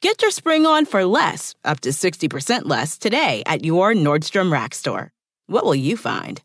[0.00, 4.74] Get your spring on for less, up to 60% less, today at your Nordstrom Rack
[4.74, 5.10] store.
[5.48, 6.40] What will you find?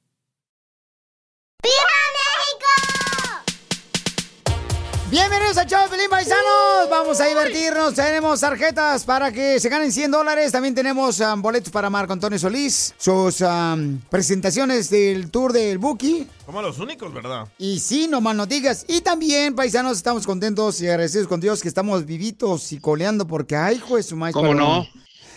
[5.13, 6.89] Bienvenidos a Show Pelín Paisanos.
[6.89, 7.93] Vamos a divertirnos.
[7.93, 10.51] Tenemos tarjetas para que se ganen 100 dólares.
[10.51, 12.95] También tenemos um, boletos para Marco Antonio Solís.
[12.97, 16.27] Sus um, presentaciones del tour del Buki.
[16.47, 17.47] Como los únicos, ¿verdad?
[17.59, 18.85] Y sí, no más no digas.
[18.87, 23.55] Y también, paisanos, estamos contentos y agradecidos con Dios que estamos vivitos y coleando porque,
[23.55, 24.41] ay, juez, su maestro.
[24.41, 24.87] ¿Cómo no?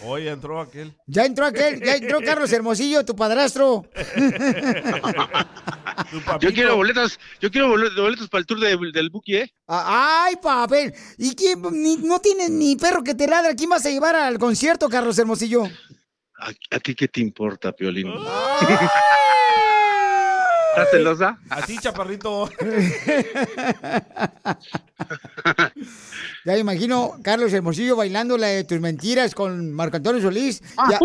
[0.03, 0.95] Hoy entró aquel.
[1.07, 3.85] Ya entró aquel, ya entró Carlos Hermosillo, tu padrastro.
[6.41, 9.53] Yo quiero boletos, yo quiero boletos, boletos para el tour de- del Buki, ¿eh?
[9.67, 10.95] Ah, Ay, papel.
[11.19, 13.55] ¿Y quién, ni- no tienes ni perro que te ladra?
[13.55, 15.65] ¿Quién vas a llevar al concierto, Carlos Hermosillo?
[16.39, 18.13] ¿A, a ti qué te importa, Piolín?
[20.77, 21.39] ¿Estás celosa?
[21.49, 22.51] A ti, chaparrito.
[26.45, 30.63] Ya me imagino Carlos Hermosillo bailando la de tus mentiras con Marco Antonio Solís.
[30.77, 30.97] Ah.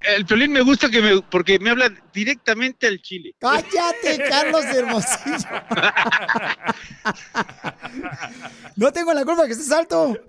[0.00, 3.32] El Piolín me gusta que me, porque me habla directamente al chile.
[3.38, 5.48] Cállate, Carlos Hermosillo.
[8.74, 10.16] No tengo la culpa que estés alto.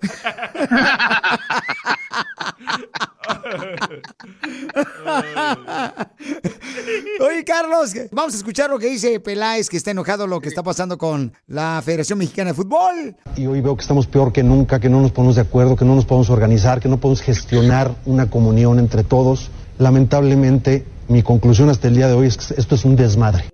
[7.20, 10.62] Oye, Carlos, vamos a escuchar lo que dice Peláez, que está enojado lo que está
[10.62, 13.14] pasando con la Federación Mexicana de Fútbol.
[13.36, 15.84] Y hoy veo que estamos peor que nunca, que no nos ponemos de acuerdo, que
[15.84, 19.50] no nos podemos organizar, que no podemos gestionar una comunión entre todos.
[19.78, 23.44] Lamentablemente, mi conclusión hasta el día de hoy es que esto es un desmadre.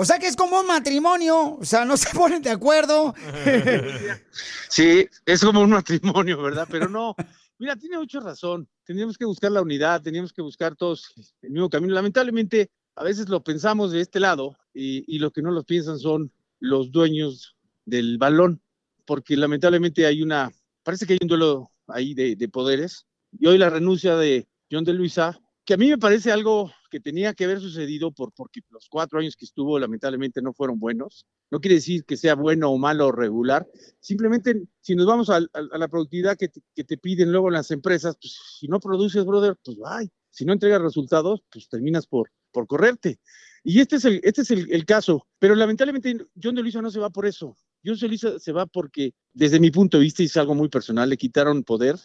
[0.00, 3.14] O sea que es como un matrimonio, o sea, no se ponen de acuerdo.
[4.70, 6.68] Sí, es como un matrimonio, ¿verdad?
[6.70, 7.16] Pero no,
[7.58, 8.68] mira, tiene mucha razón.
[8.84, 11.94] Teníamos que buscar la unidad, teníamos que buscar todos el mismo camino.
[11.94, 15.98] Lamentablemente, a veces lo pensamos de este lado y, y lo que no lo piensan
[15.98, 18.60] son los dueños del balón,
[19.04, 20.50] porque lamentablemente hay una,
[20.82, 23.06] parece que hay un duelo ahí de poderes.
[23.38, 26.98] Y hoy la renuncia de John de Luisa, que a mí me parece algo que
[26.98, 31.26] tenía que haber sucedido por, porque los cuatro años que estuvo lamentablemente no fueron buenos.
[31.50, 33.68] No quiere decir que sea bueno o malo o regular.
[34.00, 38.66] Simplemente, si nos vamos a, la productividad que te, piden luego las empresas, pues si
[38.66, 40.08] no produces, brother, pues ay.
[40.30, 43.20] Si no entregas resultados, pues terminas por, por correrte.
[43.62, 45.26] Y este es el, este es el, el caso.
[45.38, 47.58] Pero lamentablemente John de Luisa no se va por eso.
[47.84, 50.70] John de Luisa se va porque, desde mi punto de vista, y es algo muy
[50.70, 51.96] personal, le quitaron poder.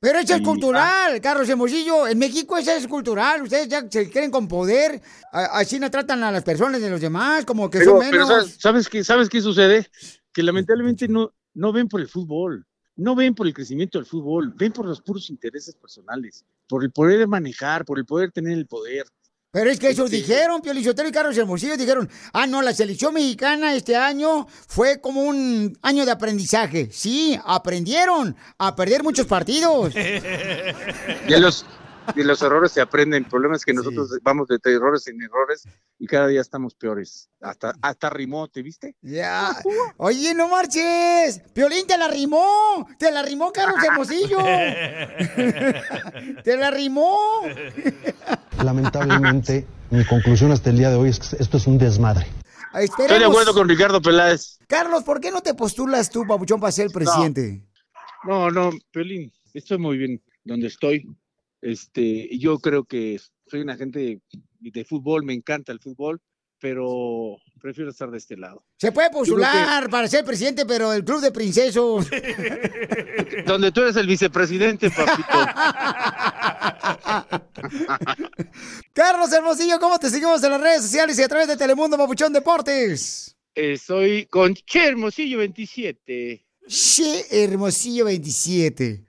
[0.00, 2.06] Pero eso es cultural, Carlos Hermosillo.
[2.06, 3.42] En México eso es cultural.
[3.42, 5.02] Ustedes ya se creen con poder.
[5.30, 8.28] Así no tratan a las personas de los demás, como que Pero, son pero menos.
[8.28, 9.86] ¿sabes, sabes qué, ¿sabes qué sucede?
[10.32, 12.66] Que lamentablemente no, no ven por el fútbol,
[12.96, 16.90] no ven por el crecimiento del fútbol, ven por los puros intereses personales, por el
[16.92, 19.04] poder manejar, por el poder tener el poder.
[19.52, 23.14] Pero es que eso dijeron, Pio Lizotero y Carlos Hermosillo, dijeron, ah, no, la selección
[23.14, 26.88] mexicana este año fue como un año de aprendizaje.
[26.92, 29.92] Sí, aprendieron a perder muchos partidos.
[29.94, 31.66] De los,
[32.14, 33.24] de los errores se aprenden.
[33.24, 35.66] El problema es que nosotros vamos de errores en errores
[35.98, 37.28] y cada día estamos peores.
[37.40, 38.96] Hasta, hasta rimó, ¿te viste?
[39.02, 39.56] Ya.
[39.96, 41.40] Oye, no marches.
[41.52, 42.86] Piolín te la rimó.
[42.98, 44.38] Te la rimó Carlos Hermosillo.
[46.44, 47.18] te la rimó.
[48.62, 52.26] Lamentablemente, mi conclusión hasta el día de hoy es que esto es un desmadre.
[52.74, 53.00] Esperemos.
[53.00, 54.58] Estoy de acuerdo con Ricardo Peláez.
[54.68, 57.64] Carlos, ¿por qué no te postulas tú, Pabuchón, para ser el presidente?
[58.24, 61.04] No, no, Pelín, estoy muy bien donde estoy.
[61.62, 64.20] Este, yo creo que soy una gente
[64.60, 66.20] de fútbol, me encanta el fútbol,
[66.60, 68.64] pero prefiero estar de este lado.
[68.76, 72.08] Se puede postular para ser presidente, pero el club de princesos.
[73.46, 75.28] Donde tú eres el vicepresidente, papito.
[78.92, 82.32] Carlos Hermosillo, ¿cómo te seguimos en las redes sociales y a través de Telemundo Papuchón
[82.32, 83.34] Deportes?
[83.54, 86.44] Eh, soy con Che Hermosillo 27.
[86.68, 89.06] Che Hermosillo 27.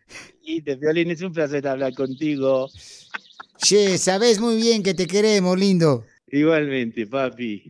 [0.59, 2.69] Violín es un placer hablar contigo.
[3.63, 6.03] Che, sabes muy bien que te queremos, lindo.
[6.33, 7.63] Igualmente, papi.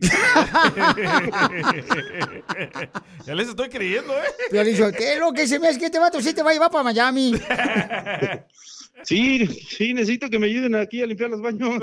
[3.26, 4.28] ya les estoy creyendo, ¿eh?
[4.50, 6.84] Piolín Sotelo, que se me es que este vato sí te va a llevar para
[6.84, 7.34] Miami.
[9.04, 11.82] Sí, sí, necesito que me ayuden aquí a limpiar los baños.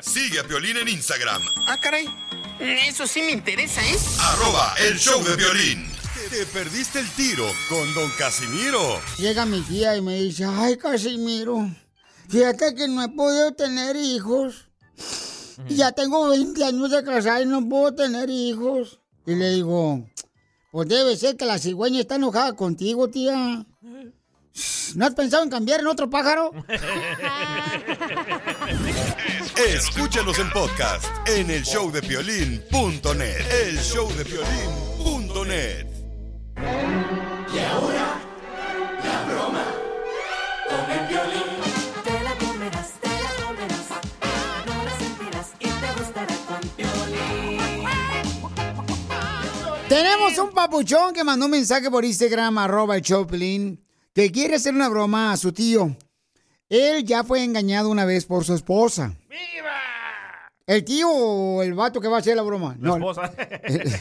[0.00, 2.06] Sigue a Piolín en Instagram, Ah, caray.
[2.58, 3.96] Eso sí me interesa, ¿eh?
[4.20, 5.93] arroba el show de violín.
[6.30, 8.98] Te perdiste el tiro con Don Casimiro.
[9.18, 11.68] Llega mi tía y me dice, ay, Casimiro,
[12.28, 14.68] fíjate que no he podido tener hijos.
[15.68, 18.98] Y ya tengo 20 años de casada y no puedo tener hijos.
[19.26, 20.08] Y le digo,
[20.72, 23.64] pues debe ser que la cigüeña está enojada contigo, tía.
[24.96, 26.50] ¿No has pensado en cambiar en otro pájaro?
[29.68, 33.66] Escúchanos en podcast en el showdepiolín.net.
[33.66, 35.93] El showdepiolín.net.
[37.54, 38.20] Y ahora,
[39.04, 39.64] la broma
[40.68, 41.42] con el violín.
[42.02, 43.88] Te la comerás, te la comerás.
[44.66, 47.60] No la sentirás y te gustará con violín.
[49.88, 53.80] Tenemos un papuchón que mandó un mensaje por Instagram, arroba el Choplin,
[54.12, 55.96] que quiere hacer una broma a su tío.
[56.68, 59.14] Él ya fue engañado una vez por su esposa.
[59.28, 60.50] ¡Viva!
[60.66, 62.74] ¿El tío o el vato que va a hacer la broma?
[62.80, 63.32] La esposa.
[63.64, 63.92] El,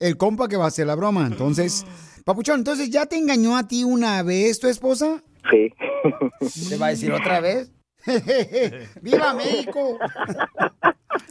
[0.00, 1.26] el compa que va a hacer la broma.
[1.26, 1.86] Entonces,
[2.28, 5.24] papuchón, entonces ya te engañó a ti una vez tu esposa.
[5.50, 5.72] Sí.
[6.68, 7.72] ¿Te va a decir otra vez?
[9.02, 9.98] ¡Viva México!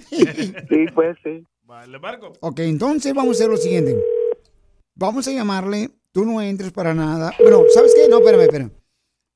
[0.09, 1.45] Sí, pues sí.
[1.63, 2.33] Vale, Marco.
[2.39, 3.97] Ok, entonces vamos a hacer lo siguiente.
[4.95, 7.33] Vamos a llamarle, tú no entres para nada.
[7.39, 8.09] Bueno, ¿sabes qué?
[8.09, 8.71] No, espérame, espérame.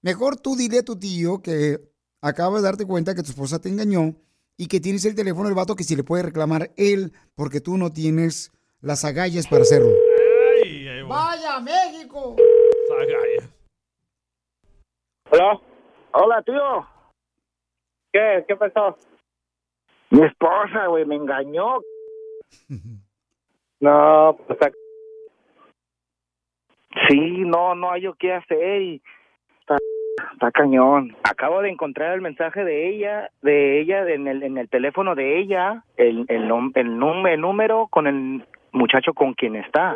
[0.02, 1.80] Mejor tú dile a tu tío que
[2.22, 4.16] acabas de darte cuenta que tu esposa te engañó
[4.58, 7.78] y que tienes el teléfono del vato que si le puede reclamar él porque tú
[7.78, 9.92] no tienes las agallas para hacerlo.
[11.12, 12.38] ¡Vaya México!
[15.30, 15.60] Hola.
[16.14, 16.88] Hola, tío.
[18.14, 18.46] ¿Qué?
[18.48, 18.96] ¿Qué pasó?
[20.12, 21.80] Mi esposa, güey, me engañó.
[23.82, 24.60] No, pues...
[27.10, 29.02] Sí, no, no hay yo qué hacer y...
[29.60, 29.78] Está,
[30.34, 31.18] está cañón.
[31.24, 35.40] Acabo de encontrar el mensaje de ella, de ella, en el, en el teléfono de
[35.40, 36.88] ella, el, el, nom- el,
[37.32, 39.96] el número con el muchacho con quien está.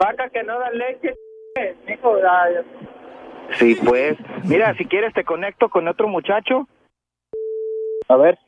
[0.00, 1.14] Vaca que no da leche,
[1.88, 2.16] hijo
[3.58, 4.16] Sí, pues.
[4.44, 6.66] Mira, si quieres te conecto con otro muchacho.
[8.08, 8.38] A ver.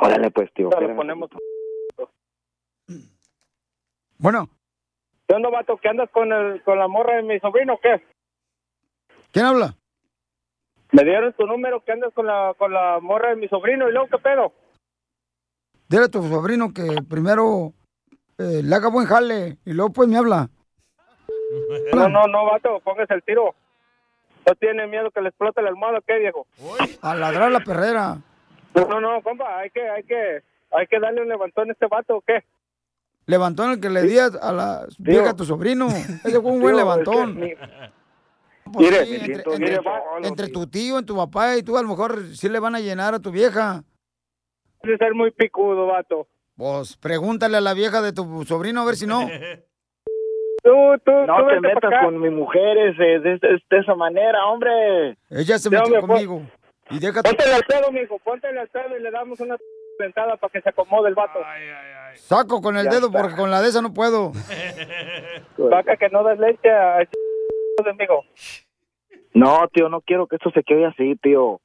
[0.00, 0.70] Órale, pues, tío.
[0.70, 1.30] ponemos.
[4.18, 4.48] Bueno,
[5.28, 5.76] ¿Qué onda, vato?
[5.78, 8.02] ¿Qué andas con, el, con la morra de mi sobrino o qué?
[9.30, 9.74] ¿quién habla?
[10.92, 13.88] Me dieron tu número, ¿qué andas con la, con la morra de mi sobrino?
[13.88, 14.52] ¿Y luego qué pedo?
[15.88, 17.72] Dile a tu sobrino que primero
[18.38, 20.48] eh, le haga buen jale y luego pues me habla.
[21.94, 23.54] No, no, no, vato, póngase el tiro.
[24.46, 26.46] ¿No tiene miedo que le explote la almohada qué, viejo?
[27.00, 28.18] A ladrar la perrera.
[28.74, 30.42] No, no, no, compa, hay que, hay que,
[30.72, 32.44] hay que darle un levantón a este vato o qué.
[33.26, 35.86] Levantón el que le di a la vieja a tu sobrino.
[35.88, 37.42] Ese fue un buen Tío, levantón.
[37.42, 37.64] es que
[38.70, 40.54] Pues Mire, sí, me entre, siento entre- bien solo, entre tío.
[40.54, 43.14] tu tío, en tu papá y tú a lo mejor sí le van a llenar
[43.14, 43.82] a tu vieja.
[44.82, 46.26] Debe ser muy picudo, vato.
[46.56, 49.20] Pues pregúntale a la vieja de tu sobrino a ver si no.
[50.62, 50.72] Tú,
[51.04, 55.10] tú, No tú te metas con mi mujer de, de- de- de esa manera, hombre.
[55.28, 56.10] Ella se metió hombre, pues.
[56.26, 56.42] conmigo.
[56.88, 57.28] Y déjate.
[57.28, 59.58] Póntele al pedo, mijo, póntele al pedo y le damos una
[59.98, 61.38] sentada para que se acomode el vato.
[62.14, 63.20] Saco con el Ya dedo está.
[63.20, 64.32] porque con la de esa no puedo.
[65.58, 67.10] Vaca que no das leche a ese
[67.90, 68.24] amigo.
[69.34, 71.60] No, tío, no quiero que esto se quede así, tío.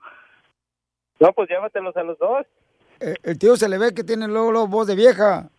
[1.22, 2.46] No, pues llévatelos a los dos.
[3.00, 5.50] Eh, el tío se le ve que tiene luego, luego voz de vieja.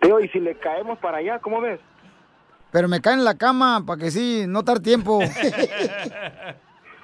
[0.00, 1.80] Tío, y si le caemos para allá, ¿cómo ves?
[2.70, 5.20] Pero me cae en la cama para que sí, no tar tiempo.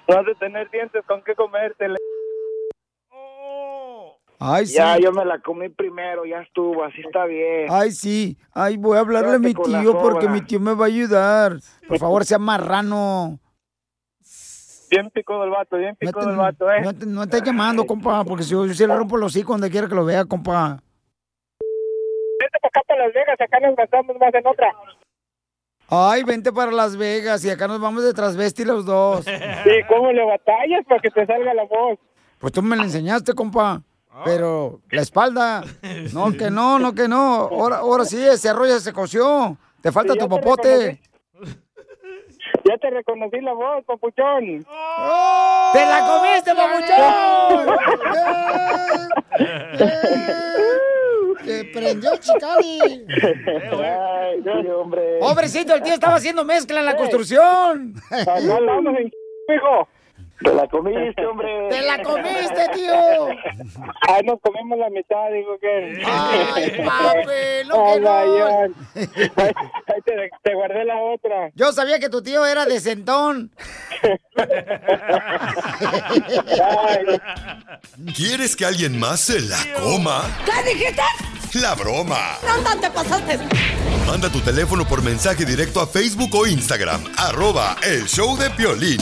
[0.07, 1.97] No has de tener dientes con qué comértele.
[4.39, 4.75] Ay, sí.
[4.75, 7.69] Ya, yo me la comí primero, ya estuvo, así está bien.
[7.71, 8.37] Ay, sí.
[8.53, 11.57] Ay, voy a hablarle a mi tío porque mi tío me va a ayudar.
[11.89, 13.41] Por favor, sea marrano.
[14.95, 16.81] Bien picudo el vato, bien No picudo te, el vato, ¿eh?
[16.83, 19.55] no te- no estés llamando, compa, porque si yo, yo sí le rompo los hijos
[19.55, 20.79] donde quiera que lo vea, compa.
[22.41, 24.73] Vete para acá para Las Vegas, acá nos gastamos más en otra.
[25.89, 29.25] Ay, vente para Las Vegas y acá nos vamos de transvesti los dos.
[29.65, 31.99] Sí, ¿cómo le batallas para que te salga la voz?
[32.39, 33.83] Pues tú me la enseñaste, compa.
[34.25, 35.65] Pero la espalda.
[36.13, 37.49] No, que no, no, que no.
[37.51, 39.57] Ahora, ahora sí, ese arroz ya se coció.
[39.83, 41.01] Te falta Sí, tu te popote.
[42.65, 44.65] Ya te reconocí la voz, papuchón.
[45.73, 47.77] ¡Te la comiste, papuchón!
[51.45, 53.07] ¡Te prendió Chicali!
[53.21, 55.19] Ay, sí, hombre.
[55.21, 57.95] Pobrecito, el tío estaba haciendo mezcla en la construcción.
[58.11, 59.13] Acá andamos en
[59.55, 59.89] hijo.
[60.45, 61.49] Te la comiste, hombre.
[61.71, 63.29] ¡Te la comiste, tío!
[64.03, 66.03] Ay, nos comimos la mitad, digo que.
[66.07, 67.67] ¡Ay, papi!
[67.67, 68.75] ¡Lo que Ay, no!
[69.37, 71.51] ay, te, te guardé la otra.
[71.55, 73.51] Yo sabía que tu tío era de centón.
[78.15, 80.25] ¿Quieres que alguien más se la coma?
[80.45, 81.03] ¿Qué dijiste?
[81.61, 82.37] La broma.
[82.43, 83.39] ¿Dónde te pasaste?
[84.07, 87.01] Manda tu teléfono por mensaje directo a Facebook o Instagram.
[87.17, 88.99] Arroba el show de Piolín.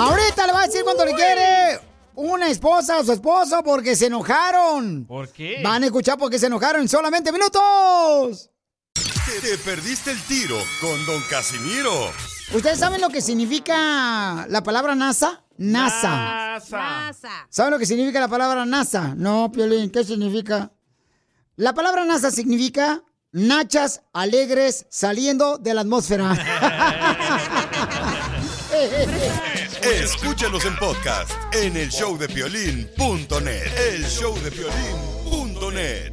[0.00, 1.78] Ahorita le va a decir cuánto le quiere
[2.14, 5.04] una esposa o su esposo porque se enojaron.
[5.04, 5.60] ¿Por qué?
[5.62, 8.48] Van a escuchar porque se enojaron en solamente minutos.
[8.94, 11.92] Te, te perdiste el tiro con Don Casimiro.
[12.54, 15.44] ¿Ustedes saben lo que significa la palabra NASA?
[15.58, 16.58] NASA.
[16.58, 17.46] NASA.
[17.50, 19.14] ¿Saben lo que significa la palabra NASA?
[19.14, 20.72] No, Piolín, ¿qué significa?
[21.56, 23.02] La palabra NASA significa
[23.32, 26.32] nachas alegres saliendo de la atmósfera.
[29.82, 33.66] Escúchanos en podcast en el showdepiolín.net.
[33.92, 36.12] El showdepiolín.net.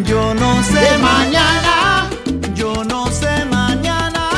[0.00, 2.08] Yo no sé mañana,
[2.54, 4.30] yo no sé mañana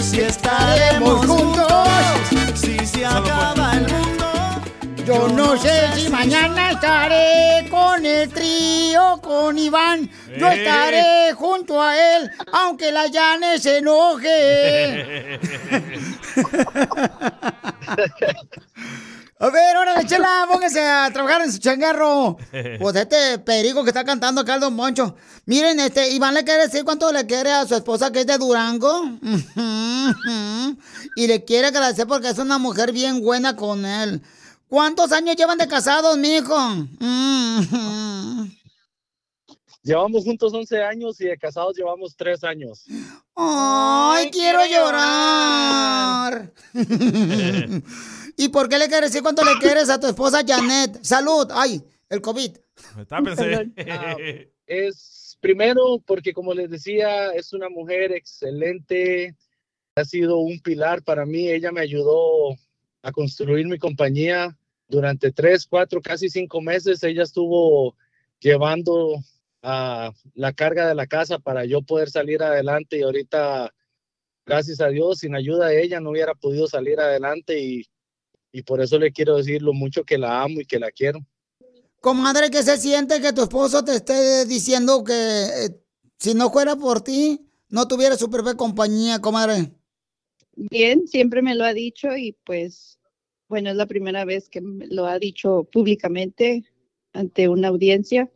[0.00, 1.86] si estaremos juntos,
[2.54, 4.62] si se acaba el mundo.
[5.04, 10.10] Yo no sé si mañana estaré con el trío, con Iván.
[10.38, 15.40] Yo estaré junto a él, aunque la Yane se enoje.
[19.38, 22.38] A ver, órale, chela, póngase a trabajar en su changarro.
[22.80, 25.14] Pues este perico que está cantando acá el Don Moncho.
[25.44, 28.38] Miren, este, Iván le quiere decir cuánto le quiere a su esposa que es de
[28.38, 29.02] Durango.
[31.16, 34.22] Y le quiere agradecer porque es una mujer bien buena con él.
[34.68, 36.56] ¿Cuántos años llevan de casados, mijo?
[39.82, 42.86] Llevamos juntos 11 años y de casados llevamos 3 años.
[43.34, 46.52] Ay, quiero llorar.
[48.36, 51.02] ¿Y por qué le quieres decir cuánto le quieres a tu esposa Janet?
[51.02, 51.48] Salud.
[51.52, 52.56] Ay, el COVID.
[53.08, 53.72] Tápese.
[53.88, 54.16] Ah,
[54.66, 59.36] es primero porque como les decía, es una mujer excelente,
[59.94, 62.56] ha sido un pilar para mí, ella me ayudó
[63.02, 67.94] a construir mi compañía durante tres, cuatro, casi cinco meses, ella estuvo
[68.40, 69.20] llevando
[69.62, 73.72] a la carga de la casa para yo poder salir adelante y ahorita,
[74.44, 77.86] gracias a Dios, sin ayuda de ella no hubiera podido salir adelante y,
[78.56, 81.20] y por eso le quiero decir lo mucho que la amo y que la quiero.
[82.00, 85.78] Comadre, ¿qué se siente que tu esposo te esté diciendo que eh,
[86.18, 89.72] si no fuera por ti, no tuviera su propia compañía, comadre?
[90.54, 92.98] Bien, siempre me lo ha dicho y pues,
[93.46, 96.64] bueno, es la primera vez que me lo ha dicho públicamente
[97.12, 98.32] ante una audiencia.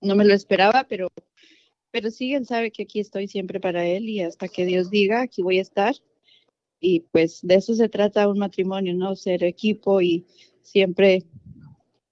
[0.00, 1.10] No me lo esperaba, pero,
[1.92, 5.22] pero sí, él sabe que aquí estoy siempre para él y hasta que Dios diga,
[5.22, 5.94] aquí voy a estar.
[6.80, 9.14] Y pues de eso se trata un matrimonio, ¿no?
[9.14, 10.26] Ser equipo y
[10.62, 11.26] siempre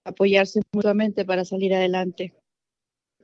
[0.05, 2.35] apoyarse mutuamente para salir adelante.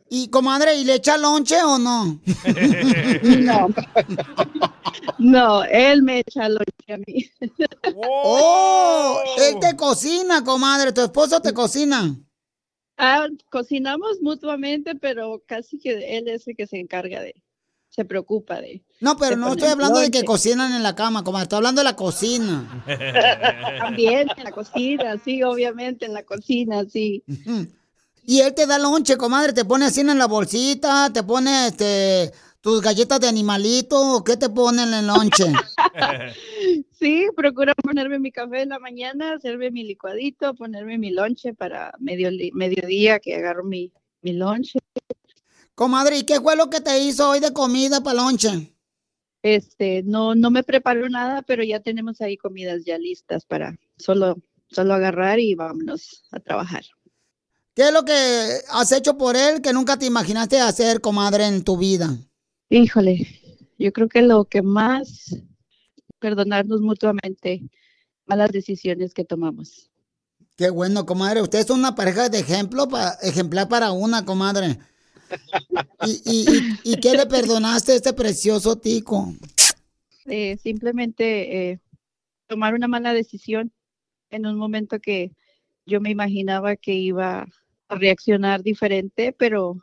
[0.09, 2.21] Y comadre, ¿y le echa lonche o no?
[3.39, 3.69] No.
[5.19, 7.31] No, él me echa lonche a mí.
[7.97, 9.21] ¡Oh!
[9.39, 10.93] Él te cocina, comadre.
[10.93, 12.17] Tu esposo te cocina.
[12.97, 17.35] Ah, cocinamos mutuamente, pero casi que él es el que se encarga de,
[17.95, 18.83] se preocupa de.
[19.01, 21.45] No, pero no estoy hablando de que cocinan en la cama, comadre.
[21.45, 22.85] Estoy hablando de la cocina.
[23.79, 27.23] También en la cocina, sí, obviamente en la cocina, sí.
[28.25, 29.53] Y él te da lonche, comadre.
[29.53, 34.17] Te pone así en la bolsita, te pone este tus galletas de animalito.
[34.17, 35.45] ¿o ¿Qué te pone en el lonche?
[36.99, 41.93] Sí, procuro ponerme mi café en la mañana, hacerme mi licuadito, ponerme mi lonche para
[41.99, 44.79] medio, mediodía que agarro mi, mi lonche.
[45.75, 48.73] Comadre, ¿y qué fue lo que te hizo hoy de comida para lonche?
[49.43, 54.37] Este, no, no me preparo nada, pero ya tenemos ahí comidas ya listas para solo,
[54.71, 56.85] solo agarrar y vámonos a trabajar.
[57.75, 61.65] ¿Qué es lo que has hecho por él que nunca te imaginaste hacer, comadre, en
[61.65, 62.17] tu vida?
[62.71, 63.27] Híjole,
[63.79, 65.37] yo creo que lo que más
[66.21, 67.69] perdonarnos mutuamente
[68.27, 69.91] malas decisiones que tomamos.
[70.57, 71.43] Qué bueno, comadre.
[71.43, 72.89] Usted es una pareja de ejemplo,
[73.23, 74.79] ejemplar para una, comadre.
[76.07, 79.33] ¿Y, qué le perdonaste a este precioso tico?
[80.27, 81.81] Eh, simplemente eh,
[82.47, 83.73] tomar una mala decisión
[84.31, 85.33] en un momento que
[85.87, 87.47] yo me imaginaba que iba
[87.89, 89.77] a reaccionar diferente, pero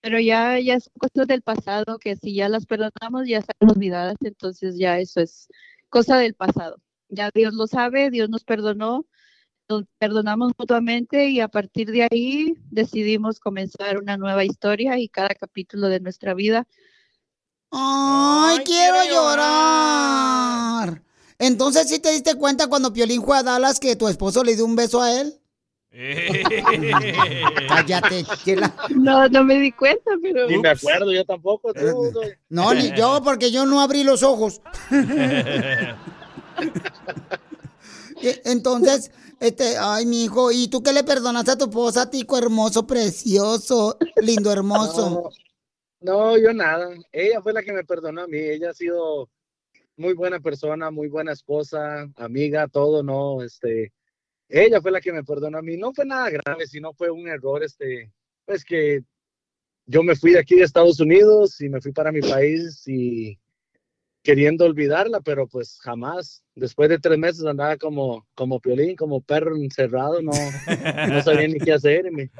[0.00, 4.16] pero ya ya es cosas del pasado que si ya las perdonamos ya están olvidadas,
[4.20, 5.48] entonces ya eso es
[5.88, 6.76] cosa del pasado.
[7.08, 9.06] Ya Dios lo sabe, Dios nos perdonó,
[9.68, 15.34] nos perdonamos mutuamente y a partir de ahí decidimos comenzar una nueva historia y cada
[15.34, 16.66] capítulo de nuestra vida
[17.70, 21.02] ¡Ay, quiero llorar!
[21.38, 24.64] Entonces, ¿sí te diste cuenta cuando Piolín fue a Dallas que tu esposo le dio
[24.64, 25.34] un beso a él?
[27.68, 28.74] Cállate, chela.
[28.96, 30.48] No, no me di cuenta, pero...
[30.48, 31.74] Ni me acuerdo, yo tampoco.
[31.74, 32.20] Tú, tú.
[32.48, 34.62] No, ni yo, porque yo no abrí los ojos.
[38.22, 39.10] E- Entonces,
[39.40, 43.96] este, ay, mi hijo, ¿y tú qué le perdonaste a tu esposa, tico hermoso, precioso,
[44.16, 45.30] lindo, hermoso?
[46.00, 46.94] No, yo nada.
[47.12, 48.38] Ella fue la que me perdonó a mí.
[48.38, 49.28] Ella ha sido
[49.96, 53.92] muy buena persona, muy buena esposa, amiga, todo, no, este,
[54.48, 55.76] ella fue la que me perdonó a mí.
[55.76, 58.10] No fue nada grave, sino fue un error, este,
[58.44, 59.02] pues que
[59.86, 63.38] yo me fui de aquí de Estados Unidos y me fui para mi país y
[64.22, 66.42] queriendo olvidarla, pero pues jamás.
[66.54, 70.32] Después de tres meses andaba como, como piolín, como perro encerrado, no,
[71.08, 72.06] no sabía ni qué hacer.
[72.06, 72.30] Y, me-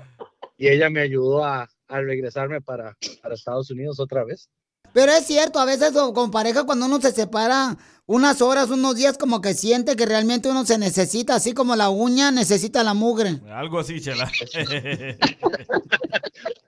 [0.57, 4.49] y ella me ayudó a, a regresarme para, para Estados Unidos otra vez.
[4.93, 9.19] Pero es cierto, a veces con pareja cuando uno se separa unas horas, unos días,
[9.19, 13.39] como que siente que realmente uno se necesita, así como la uña necesita la mugre.
[13.51, 14.31] Algo así, chela.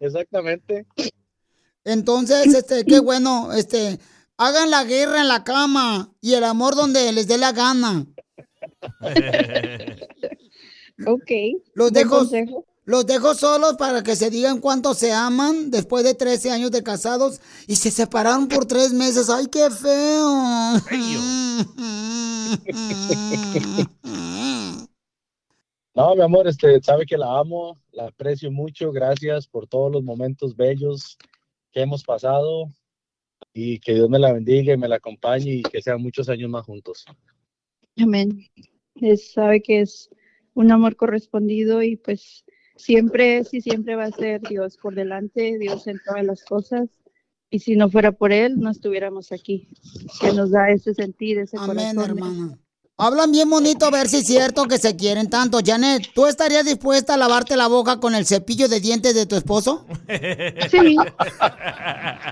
[0.01, 0.87] Exactamente.
[1.85, 3.99] Entonces, este, qué bueno, este,
[4.40, 8.07] hagan la guerra en la cama y el amor donde les dé la gana.
[11.07, 11.31] Ok.
[11.72, 12.66] Los dejo, consejo.
[12.85, 16.83] los dejo solos para que se digan cuánto se aman después de 13 años de
[16.83, 19.31] casados y se separaron por tres meses.
[19.31, 20.79] ¡Ay, qué feo!
[25.92, 28.92] No, mi amor, este, sabe que la amo, la aprecio mucho.
[28.92, 31.18] Gracias por todos los momentos bellos
[31.72, 32.70] que hemos pasado
[33.53, 36.51] y que Dios me la bendiga y me la acompañe y que sean muchos años
[36.51, 37.05] más juntos.
[37.97, 38.47] Amén.
[38.95, 40.11] Es, sabe que es
[40.55, 42.45] un amor correspondido y pues
[42.77, 46.89] siempre es y siempre va a ser Dios por delante, Dios en todas las cosas.
[47.51, 49.69] Y si no fuera por Él, no estuviéramos aquí.
[50.21, 52.05] Que nos da ese sentir, ese Amén, corazón.
[52.05, 52.59] hermana.
[53.03, 55.61] Hablan bien bonito a ver si es cierto que se quieren tanto.
[55.65, 59.37] Janet, ¿tú estarías dispuesta a lavarte la boca con el cepillo de dientes de tu
[59.37, 59.87] esposo?
[60.71, 60.97] Sí.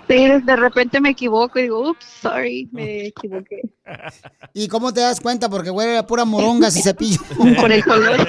[0.06, 3.62] Sí, de repente me equivoco y digo, ups, sorry, me equivoqué.
[4.52, 5.48] ¿Y cómo te das cuenta?
[5.48, 7.20] Porque huele a pura moronga ese cepillo.
[7.60, 8.28] Por el color.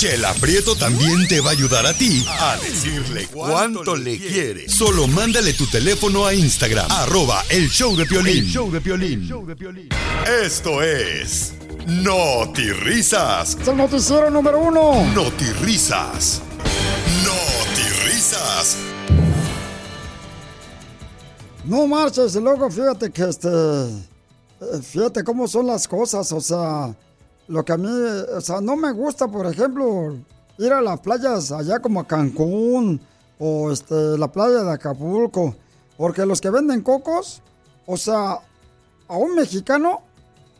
[0.00, 4.66] Chela Prieto también te va a ayudar a ti a decirle cuánto le quiere.
[4.66, 8.38] Solo mándale tu teléfono a Instagram, arroba el show de Piolín.
[8.38, 8.80] El show de
[10.44, 11.54] Esto es
[12.84, 13.56] Risas.
[13.60, 14.92] Es el noticiero número uno.
[15.62, 16.42] Risas.
[18.04, 18.76] Risas.
[21.64, 23.48] No marches, y luego fíjate que este.
[23.48, 26.94] eh, Fíjate cómo son las cosas, o sea.
[27.48, 30.16] Lo que a mí, o sea, no me gusta, por ejemplo,
[30.58, 33.00] ir a las playas allá como a Cancún
[33.40, 35.56] o este, la playa de Acapulco.
[35.96, 37.42] Porque los que venden cocos,
[37.86, 38.38] o sea,
[39.10, 40.02] a un mexicano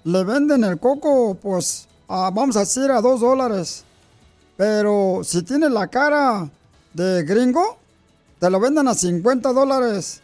[0.05, 3.85] le venden el coco, pues, a- vamos a decir, a dos dólares.
[4.57, 6.49] Pero si tiene la cara
[6.93, 7.79] de gringo,
[8.39, 10.21] te lo venden a 50 dólares.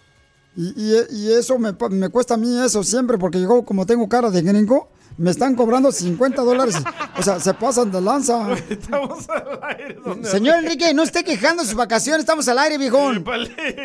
[0.57, 1.73] Y, y- y eso me,
[2.11, 5.93] cuesta a mí eso siempre, porque yo como tengo cara de gringo, me están cobrando
[5.93, 6.75] 50 dólares.
[7.19, 8.53] O sea, se pasan de lanza.
[8.69, 9.99] Estamos al aire.
[10.05, 13.25] ¿dónde Señor Enrique, no esté quejando de sus vacaciones, estamos al aire, viejón.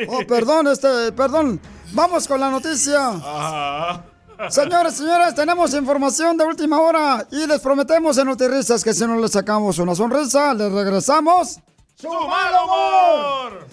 [0.09, 1.59] Oh, perdón, este, perdón.
[1.93, 3.11] Vamos con la noticia.
[4.49, 9.17] Señores, señoras, tenemos información de última hora y les prometemos en Notirrisas que si no
[9.19, 11.59] les sacamos una sonrisa, les regresamos
[11.95, 13.67] ¡Su mal humor!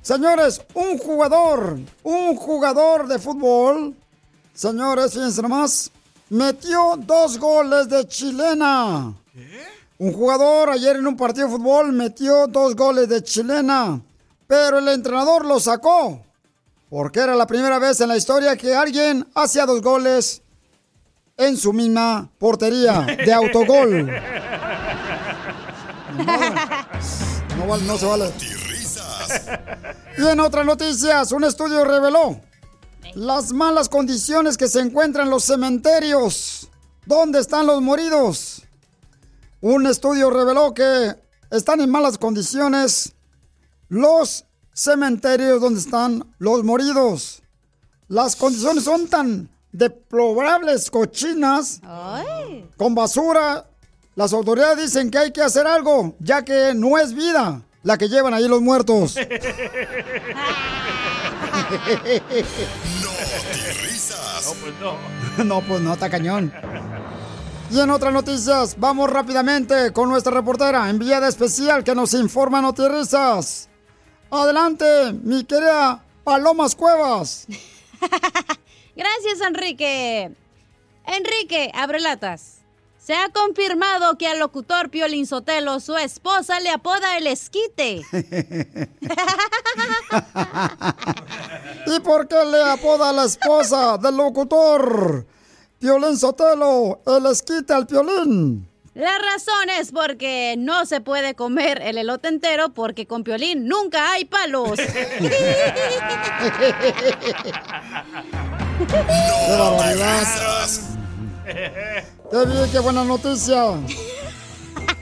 [0.00, 3.94] Señores, un jugador, un jugador de fútbol,
[4.54, 5.90] señores, fíjense nomás,
[6.30, 9.12] metió dos goles de chilena.
[9.98, 14.00] Un jugador ayer en un partido de fútbol metió dos goles de chilena,
[14.46, 16.22] pero el entrenador lo sacó.
[16.90, 20.42] Porque era la primera vez en la historia que alguien hacía dos goles
[21.36, 24.10] en su misma portería de autogol.
[27.56, 28.32] No, no se vale.
[30.18, 32.40] Y en otras noticias, un estudio reveló
[33.14, 36.68] las malas condiciones que se encuentran en los cementerios.
[37.06, 38.62] ¿Dónde están los moridos?
[39.60, 41.14] Un estudio reveló que
[41.50, 43.12] están en malas condiciones
[43.88, 47.42] los cementerios donde están los moridos.
[48.08, 51.80] Las condiciones son tan deplorables, cochinas,
[52.76, 53.66] con basura.
[54.16, 58.08] Las autoridades dicen que hay que hacer algo, ya que no es vida la que
[58.08, 59.16] llevan ahí los muertos.
[63.82, 64.54] risas.
[64.60, 65.44] pues no.
[65.44, 66.52] no, pues no, está cañón.
[67.70, 73.69] Y en otras noticias, vamos rápidamente con nuestra reportera enviada especial que nos informa noticias.
[74.30, 77.46] Adelante, mi querida Palomas Cuevas.
[78.96, 80.30] Gracias, Enrique.
[81.04, 82.58] Enrique, abre latas.
[82.98, 88.02] Se ha confirmado que al locutor Piolín Sotelo, su esposa, le apoda el esquite.
[91.86, 95.26] ¿Y por qué le apoda la esposa del locutor?
[95.80, 98.69] Piolín Sotelo, el esquite al Piolín.
[99.00, 104.12] La razón es porque no se puede comer el elote entero porque con Piolín nunca
[104.12, 104.72] hay palos.
[104.78, 104.86] ¡Qué
[109.58, 110.28] barbaridad!
[111.46, 113.72] ¡Qué bien, qué buena noticia!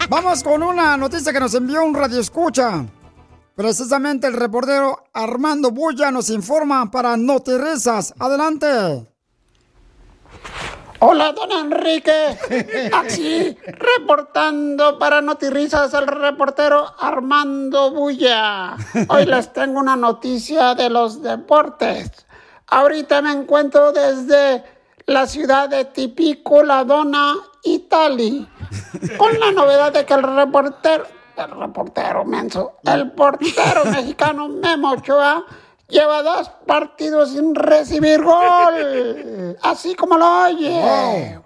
[0.09, 2.87] Vamos con una noticia que nos envió un radio escucha.
[3.57, 8.15] Precisamente el reportero Armando Bulla nos informa para Notirizas.
[8.21, 9.18] ¡Adelante!
[11.01, 12.37] Hola, don Enrique.
[12.93, 18.77] Aquí, reportando para Notirizas, el reportero Armando Bulla.
[19.09, 22.11] Hoy les tengo una noticia de los deportes.
[22.67, 24.65] Ahorita me encuentro desde
[25.07, 28.49] la ciudad de Tipico, La Dona, Italia.
[29.17, 31.07] Con la novedad de que el reportero,
[31.37, 35.45] el reportero menso, el portero mexicano Memo Ochoa
[35.89, 39.57] lleva dos partidos sin recibir gol.
[39.63, 41.39] Así como lo oye.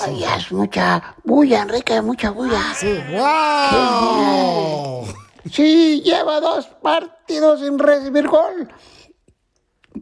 [0.00, 2.62] Ay, es mucha bulla, Enrique, mucha bulla.
[2.76, 5.06] Sí, wow.
[5.50, 8.72] Sí, lleva dos partidos sin recibir gol.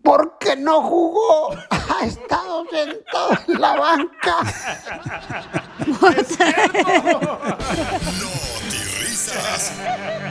[0.02, 1.50] Porque no jugó.
[1.70, 4.36] Ha estado sentado en la banca.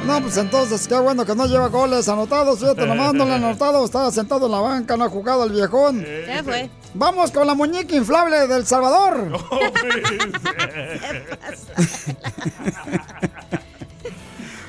[0.06, 2.60] No, pues entonces, qué bueno que no lleva goles anotados.
[2.60, 3.84] Fíjate, nomás no le han anotado.
[3.86, 6.06] Estaba sentado en la banca, no ha jugado el viejón.
[6.28, 6.70] Ya fue.
[6.94, 9.40] Vamos con la muñeca inflable del Salvador.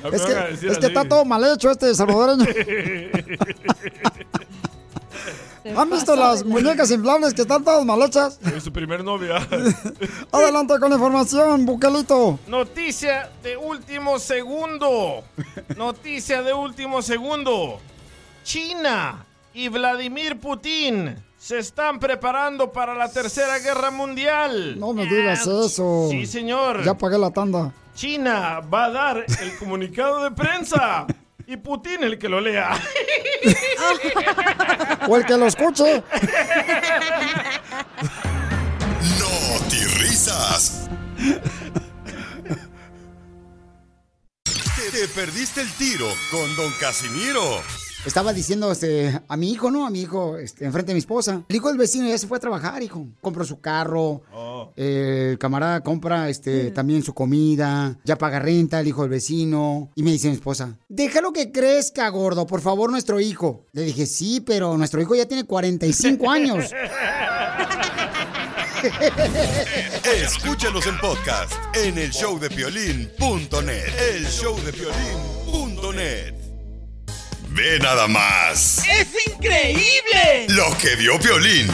[0.12, 0.33] es que,
[0.68, 2.46] es que está todo mal hecho este salvadoreño.
[5.74, 8.38] ¿Han visto las muñecas inflables que están todas mal hechas?
[8.55, 9.37] Es su primer novia.
[10.33, 12.38] Adelante con la información, Buquelito.
[12.46, 15.24] Noticia de último segundo.
[15.76, 17.81] Noticia de último segundo.
[18.44, 19.24] China
[19.55, 24.79] y Vladimir Putin se están preparando para la tercera guerra mundial.
[24.79, 26.09] No me digas eso.
[26.11, 26.85] Sí, señor.
[26.85, 27.72] Ya pagué la tanda.
[27.94, 31.07] China va a dar el comunicado de prensa
[31.46, 32.70] y Putin el que lo lea.
[35.09, 36.03] O el que lo escuche.
[39.19, 39.61] No
[39.99, 40.88] risas.
[44.92, 47.62] Te perdiste el tiro con Don Casimiro.
[48.07, 49.85] Estaba diciendo este, a mi hijo, ¿no?
[49.87, 51.42] A mi hijo, este, enfrente de mi esposa.
[51.49, 53.05] El hijo del vecino ya se fue a trabajar, hijo.
[53.21, 54.23] Compró su carro.
[54.77, 57.99] eh, el camarada compra este, también su comida.
[58.05, 59.90] Ya paga renta el hijo del vecino.
[59.97, 63.66] Y me dice mi esposa, déjalo que crezca, gordo, por favor, nuestro hijo.
[63.73, 66.71] Le dije, sí, pero nuestro hijo ya tiene 45 años.
[70.23, 73.88] Escúchanos en podcast en el showdepiolín.net.
[74.14, 76.36] El showdepiolín.net.
[77.57, 80.47] Ve nada más ¡Es increíble!
[80.49, 81.66] lo que vio Piolín.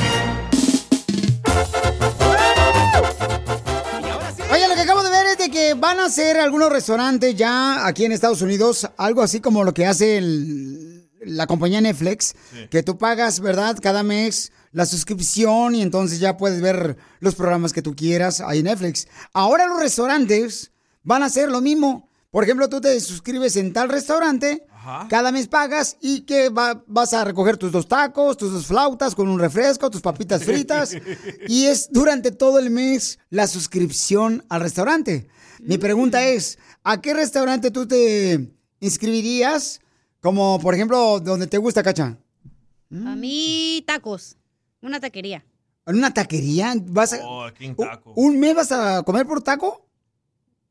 [4.52, 7.86] Oye, lo que acabo de ver es de que van a hacer algunos restaurantes ya
[7.86, 12.34] aquí en Estados Unidos, algo así como lo que hace el- la compañía Netflix,
[12.70, 13.76] que tú pagas, ¿verdad?
[13.80, 18.58] Cada mes la suscripción y entonces ya puedes ver los programas que tú quieras ahí
[18.60, 19.06] en Netflix.
[19.32, 22.08] Ahora los restaurantes van a hacer lo mismo.
[22.30, 24.64] Por ejemplo, tú te suscribes en tal restaurante,
[25.08, 29.14] cada mes pagas y que va- vas a recoger tus dos tacos, tus dos flautas
[29.14, 30.96] con un refresco, tus papitas fritas.
[31.48, 35.28] y es durante todo el mes la suscripción al restaurante.
[35.60, 39.80] Mi pregunta es, ¿a qué restaurante tú te inscribirías
[40.20, 42.16] Como, por ejemplo, donde te gusta, Cacha.
[42.92, 44.36] A mí, tacos.
[44.80, 45.44] Una taquería.
[45.86, 46.74] ¿En una taquería?
[46.86, 47.48] ¿Vas a, Oh.
[48.16, 49.84] ¿Un mes vas a comer por taco?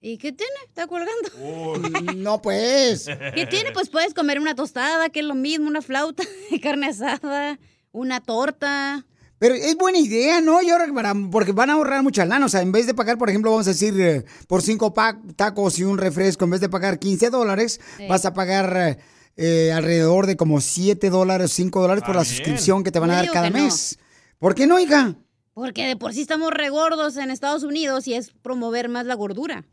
[0.04, 0.52] ¿Y qué tiene?
[0.68, 2.16] ¿Está colgando?
[2.16, 3.06] No, pues.
[3.36, 3.72] ¿Qué tiene?
[3.72, 7.60] Pues puedes comer una tostada, que es lo mismo, una flauta de carne asada,
[7.92, 9.06] una torta.
[9.38, 10.62] Pero es buena idea, ¿no?
[10.62, 12.46] Yo creo que para- porque van a ahorrar mucha lana.
[12.46, 15.20] O sea, en vez de pagar, por ejemplo, vamos a decir, eh, por cinco pa-
[15.36, 18.08] tacos y un refresco, en vez de pagar 15 dólares, Sí.
[18.08, 19.00] vas a pagar
[19.38, 23.16] eh, alrededor de como 7 dólares, 5 dólares por la suscripción que te van a
[23.16, 23.58] dar cada no.
[23.60, 23.98] mes.
[24.40, 25.16] ¿Por qué no, hija?
[25.54, 29.64] Porque de por sí estamos regordos en Estados Unidos y es promover más la gordura.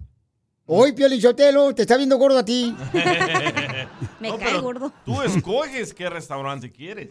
[0.71, 2.77] Hoy, Pio Lichotelo, te está viendo gordo a ti.
[4.21, 4.93] Me No, cae gordo.
[5.07, 7.09] Tú escoges qué restaurante quieres.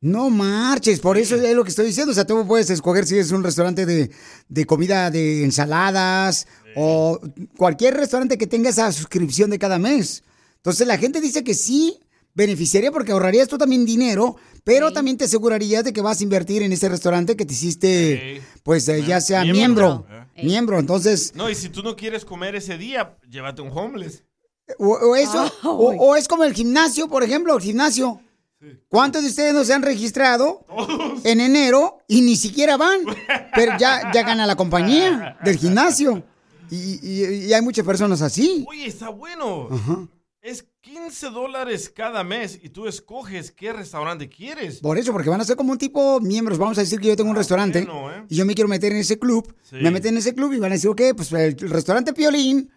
[0.00, 2.12] No marches, por eso es lo que estoy diciendo.
[2.12, 4.12] O sea, tú puedes escoger si es un restaurante de,
[4.48, 6.46] de comida de ensaladas
[6.76, 7.18] o
[7.56, 10.22] cualquier restaurante que tenga esa suscripción de cada mes.
[10.58, 11.98] Entonces la gente dice que sí
[12.34, 16.62] beneficiaría porque ahorrarías tú también dinero, pero también te asegurarías de que vas a invertir
[16.62, 20.06] en ese restaurante que te hiciste, pues eh, ya sea miembro.
[20.08, 20.19] Miembro.
[20.42, 24.24] Miembro, entonces, No, y si tú no quieres comer ese día, llévate un homeless.
[24.78, 28.20] o, o eso, o, o es como el gimnasio, por ejemplo, el gimnasio.
[28.88, 30.64] ¿Cuántos de ustedes no se han registrado
[31.24, 33.00] en enero y ni siquiera van?
[33.54, 36.22] Pero ya, ya gana la compañía del gimnasio.
[36.70, 38.64] Y, y- y hay muchas personas así.
[38.68, 39.68] Oye, está bueno.
[39.70, 40.06] Ajá.
[40.42, 44.78] Es 15 dólares cada mes y tú escoges qué restaurante quieres.
[44.78, 46.56] Por eso, porque van a ser como un tipo miembros.
[46.56, 48.24] Vamos a decir que yo tengo un restaurante bueno, ¿eh?
[48.26, 49.54] y yo me quiero meter en ese club.
[49.62, 49.76] Sí.
[49.76, 52.70] Me meten en ese club y van a decir, ok, pues el restaurante Piolín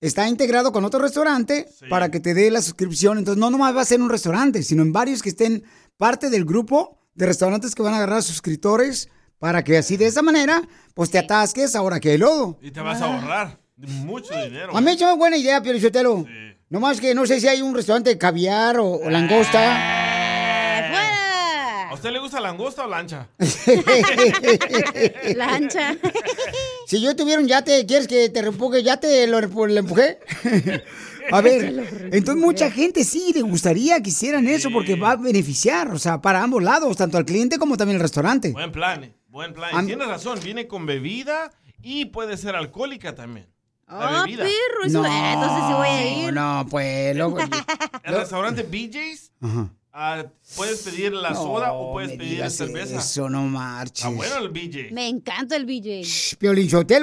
[0.00, 3.18] está integrado con otro restaurante para que te dé la suscripción.
[3.18, 5.62] Entonces, no nomás va a ser un restaurante, sino en varios que estén
[5.98, 10.22] parte del grupo de restaurantes que van a agarrar suscriptores para que así de esa
[10.22, 10.62] manera,
[10.94, 12.58] pues te atasques ahora que hay lodo.
[12.62, 14.74] Y te vas a ahorrar mucho dinero.
[14.74, 16.24] A mí es una buena idea, Pio Lichotelo.
[16.70, 19.88] Nomás que no sé si hay un restaurante de caviar o, o langosta.
[21.90, 23.26] ¿A usted le gusta langosta o lancha?
[25.34, 25.96] Lancha.
[26.86, 29.26] Si yo tuviera un yate, ¿quieres que te empuje yate?
[29.26, 30.20] ¿Lo, lo empujé?
[31.32, 35.88] A ver, entonces mucha gente sí le gustaría que hicieran eso porque va a beneficiar,
[35.90, 38.52] o sea, para ambos lados, tanto al cliente como también al restaurante.
[38.52, 39.70] Buen plan, eh, buen plan.
[39.74, 41.50] Am- Tienes razón, viene con bebida
[41.82, 43.46] y puede ser alcohólica también.
[43.90, 46.32] La Ah, perro, eso, eh, entonces sí voy a ir.
[46.32, 47.38] No, pues, loco.
[48.04, 49.68] El restaurante BJ's, Ajá.
[49.92, 50.24] ah,
[50.56, 52.98] puedes pedir la soda o puedes pedir digas cerveza.
[52.98, 54.04] Eso no marches.
[54.04, 54.92] Está bueno el BJ.
[54.92, 56.04] Me encanta el BJ.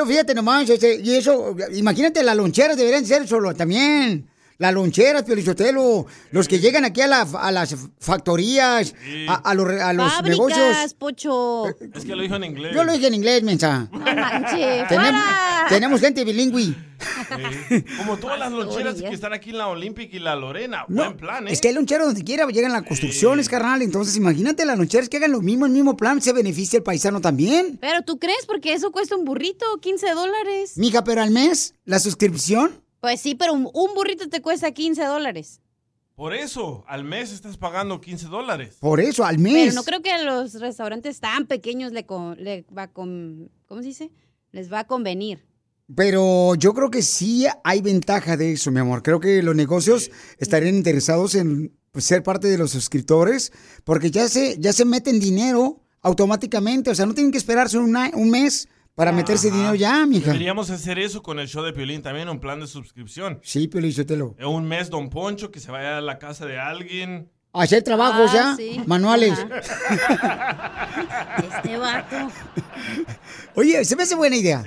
[0.06, 4.28] Fíjate nomás, este, y eso, imagínate, las loncheras deberían ser solo también.
[4.60, 8.96] Las loncheras, Piolichotelo, los que llegan aquí a, la- a las factorías,
[9.28, 10.94] a, a los, a los Fábricas, negocios.
[10.96, 11.66] Pocho.
[11.94, 12.74] Es que lo dijo en inglés.
[12.76, 13.88] Yo lo dije en inglés, mensa.
[13.92, 15.22] No manches, tenemos,
[15.70, 16.74] tenemos gente bilingüe.
[17.70, 17.84] Sí.
[18.00, 20.86] Como todas las loncheras que están aquí en la Olympic y la Lorena.
[20.88, 21.52] Buen plan, ¿eh?
[21.52, 23.82] Es que hay loncheros donde quiera, llegan las construcciones, carnal.
[23.84, 27.22] Entonces, imagínate las loncheras que hagan lo mismo, el mismo plan, se beneficia el paisano
[27.22, 27.78] también.
[27.80, 30.74] Pero tú crees, porque eso cuesta un burrito, 15 dólares.
[30.78, 32.82] Mija, pero al mes, la suscripción.
[33.08, 35.62] Pues sí, pero un, un burrito te cuesta 15 dólares.
[36.14, 38.76] Por eso, al mes estás pagando 15 dólares.
[38.82, 39.54] Por eso, al mes.
[39.54, 43.50] Pero no creo que a los restaurantes tan pequeños le, con- le va a con,
[43.66, 44.12] ¿cómo se dice?
[44.52, 45.46] Les va a convenir.
[45.96, 49.04] Pero yo creo que sí hay ventaja de eso, mi amor.
[49.04, 53.54] Creo que los negocios estarían interesados en pues, ser parte de los suscriptores
[53.86, 56.90] porque ya se, ya se meten dinero automáticamente.
[56.90, 60.26] O sea, no tienen que esperarse un mes para meterse dinero ya, mija.
[60.32, 63.40] Deberíamos hacer eso con el show de Piolín también, un plan de suscripción.
[63.44, 64.34] Sí, pero Isotelo.
[64.40, 67.30] En un mes, Don Poncho, que se vaya a la casa de alguien.
[67.54, 68.82] Hacer trabajos Ah, ya, sí.
[68.88, 69.38] manuales.
[69.38, 69.52] Este
[71.78, 72.16] vato.
[73.56, 74.64] Oye, se me hace buena idea.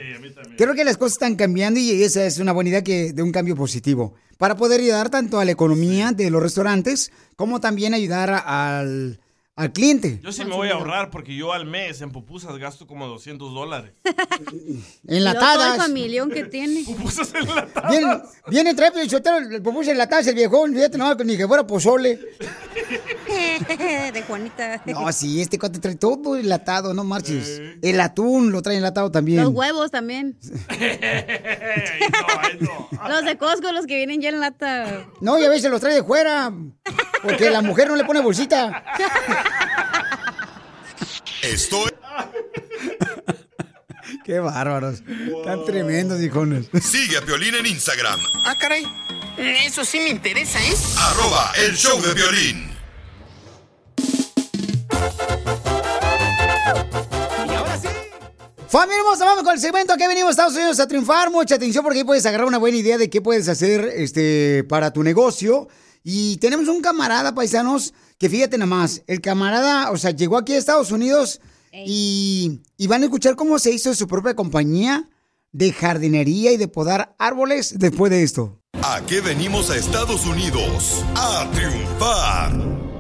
[0.57, 3.33] Creo que las cosas están cambiando y esa es una buena idea que, de un
[3.33, 4.15] cambio positivo.
[4.39, 9.21] Para poder ayudar tanto a la economía de los restaurantes como también ayudar a- al,
[9.61, 10.21] al cliente.
[10.23, 13.53] Yo sí me voy a ahorrar porque yo al mes en pupusas gasto como 200
[13.53, 13.93] dólares.
[15.07, 15.57] Enlatadas.
[15.57, 16.83] Todo el familión que tiene.
[16.87, 17.91] Pupusas enlatadas.
[17.91, 21.37] Viene, viene trae el chotero, el pupuse en la taza, el viejón, fíjate, no, ni
[21.37, 22.19] que fuera pozole.
[23.29, 24.83] De Juanita.
[24.87, 27.61] No, sí, este cuate trae todo enlatado, no marches.
[27.83, 29.43] El atún lo trae enlatado también.
[29.43, 30.39] Los huevos también.
[33.09, 35.07] Los de Costco, los que vienen ya en lata.
[35.21, 36.53] No, y a veces los trae de fuera,
[37.23, 38.85] porque la mujer no le pone bolsita.
[41.43, 41.91] Estoy.
[44.25, 45.03] Qué bárbaros.
[45.45, 46.67] Tan tremendos, hijones.
[46.83, 48.19] Sigue a Piolín en Instagram.
[48.45, 48.85] Ah, caray.
[49.39, 50.75] Eso sí me interesa, ¿eh?
[50.99, 52.71] Arroba el show de violín.
[58.69, 61.31] Familia hermosa, vamos con el segmento que venimos a Estados Unidos a triunfar.
[61.31, 64.93] Mucha atención porque ahí puedes agarrar una buena idea de qué puedes hacer este, para
[64.93, 65.69] tu negocio.
[66.05, 70.53] Y tenemos un camarada, paisanos, que fíjate nada más, el camarada, o sea, llegó aquí
[70.53, 71.41] a Estados Unidos
[71.73, 75.09] y, y van a escuchar cómo se hizo su propia compañía
[75.53, 78.61] de jardinería y de podar árboles después de esto.
[78.83, 81.03] ¿A qué venimos a Estados Unidos?
[81.17, 82.53] A triunfar.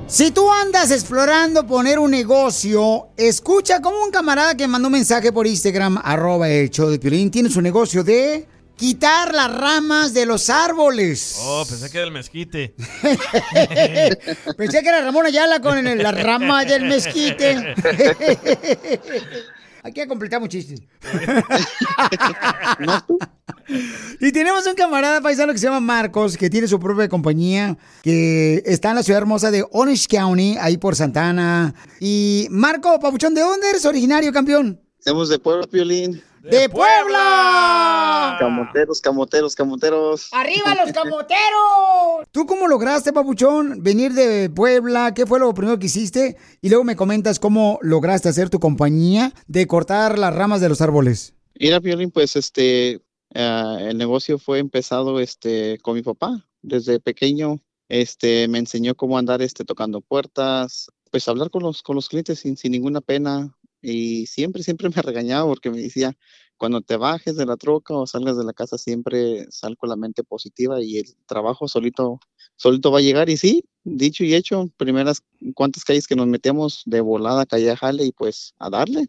[0.06, 5.32] Si tú andas explorando poner un negocio, escucha como un camarada que mandó un mensaje
[5.32, 8.48] por Instagram, arroba el show de Piolín, tiene su negocio de
[8.80, 11.36] quitar las ramas de los árboles.
[11.40, 12.74] Oh, pensé que era el mezquite.
[14.56, 17.74] Pensé que era Ramón Ayala con el- la rama del mezquite.
[19.82, 20.80] Aquí completamos chistes.
[24.18, 28.62] Y tenemos un camarada paisano que se llama Marcos, que tiene su propia compañía, que
[28.66, 31.74] está en la ciudad hermosa de Orange County, ahí por Santana.
[32.00, 34.80] Y Marco, Papuchón, ¿de dónde eres originario, campeón?
[35.04, 36.22] Somos de Puebla, Piolín.
[36.42, 38.36] ¡De Puebla!
[38.38, 40.28] Camoteros, camoteros, camoteros.
[40.32, 42.26] ¡Arriba los camoteros!
[42.32, 45.12] ¿Tú cómo lograste, Papuchón, venir de Puebla?
[45.12, 46.38] ¿Qué fue lo primero que hiciste?
[46.62, 50.80] Y luego me comentas cómo lograste hacer tu compañía de cortar las ramas de los
[50.80, 51.34] árboles.
[51.58, 53.02] Mira, Piolín, pues este,
[53.34, 56.46] ah, el negocio fue empezado este, con mi papá.
[56.62, 61.96] Desde pequeño, este, me enseñó cómo andar este, tocando puertas, pues hablar con los, con
[61.96, 63.54] los clientes sin, sin ninguna pena.
[63.82, 66.16] Y siempre, siempre me regañaba porque me decía,
[66.56, 69.96] cuando te bajes de la troca o salgas de la casa, siempre sal con la
[69.96, 72.20] mente positiva y el trabajo solito,
[72.56, 73.30] solito va a llegar.
[73.30, 75.22] Y sí, dicho y hecho, primeras
[75.54, 79.08] cuantas calles que nos metemos de volada, calle a jale y pues a darle.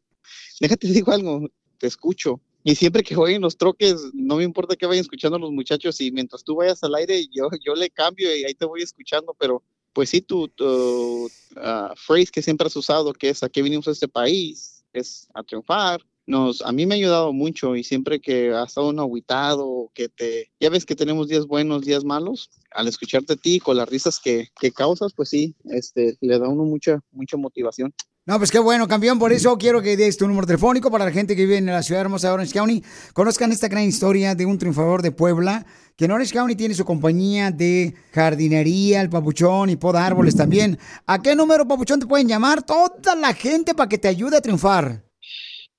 [0.62, 2.40] Déjate digo algo, te escucho.
[2.64, 6.00] Y siempre que voy en los troques, no me importa que vayan escuchando los muchachos
[6.00, 9.36] y mientras tú vayas al aire, yo, yo le cambio y ahí te voy escuchando,
[9.38, 13.62] pero pues sí, tu, tu ah, phrase que siempre has usado, que es a qué
[13.62, 16.02] vinimos a este país, es a triunfar.
[16.28, 20.08] Nos, a mí me ha ayudado mucho y siempre que has estado uno aguitado, que
[20.08, 23.90] te, ya ves que tenemos días buenos, días malos, al escucharte a ti con las
[23.90, 27.94] risas que, que causas, pues sí, este, le da uno mucha, mucha motivación.
[28.32, 29.20] No, pues qué bueno, campeón.
[29.20, 31.84] Por eso quiero que des tu número telefónico para la gente que vive en la
[31.84, 32.82] ciudad hermosa de Orange County.
[33.12, 35.66] Conozcan esta gran historia de un triunfador de Puebla,
[35.98, 40.80] que en Orange County tiene su compañía de jardinería, el papuchón y poda árboles también.
[41.08, 44.42] ¿A qué número, papuchón, te pueden llamar toda la gente para que te ayude a
[44.42, 45.04] triunfar?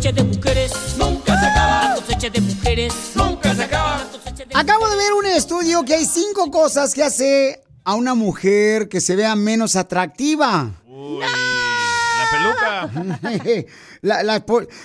[0.00, 1.88] Cosecha de mujeres nunca se acaba.
[1.88, 3.98] La cosecha de mujeres nunca se acaba.
[3.98, 7.94] La cosecha de Acabo de ver un estudio que hay cinco cosas que hace a
[7.96, 10.70] una mujer que se vea menos atractiva.
[10.88, 12.90] La peluca.
[14.00, 14.42] La-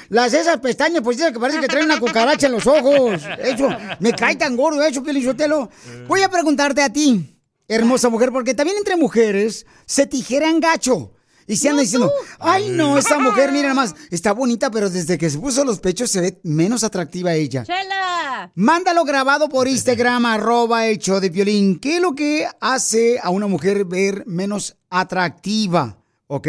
[0.09, 3.22] las esas pestañas, pues que parece que traen una cucaracha en los ojos.
[3.39, 3.70] Eso,
[4.01, 5.70] me cae tan gordo eso, Pielichotelo.
[6.09, 7.39] Voy a preguntarte a ti,
[7.70, 11.14] hermosa mujer, porque también entre mujeres se tijeran gacho.
[11.48, 15.18] Y se andan diciendo, ay no, esa mujer, mira nada más, está bonita, pero desde
[15.18, 17.64] que se puso los pechos se ve menos atractiva ella.
[17.64, 18.52] ¡Chela!
[18.56, 21.80] Mándalo grabado por Instagram, arroba hecho de violín.
[21.80, 25.98] ¿Qué es lo que hace a una mujer ver menos atractiva?
[26.28, 26.48] ¿Ok?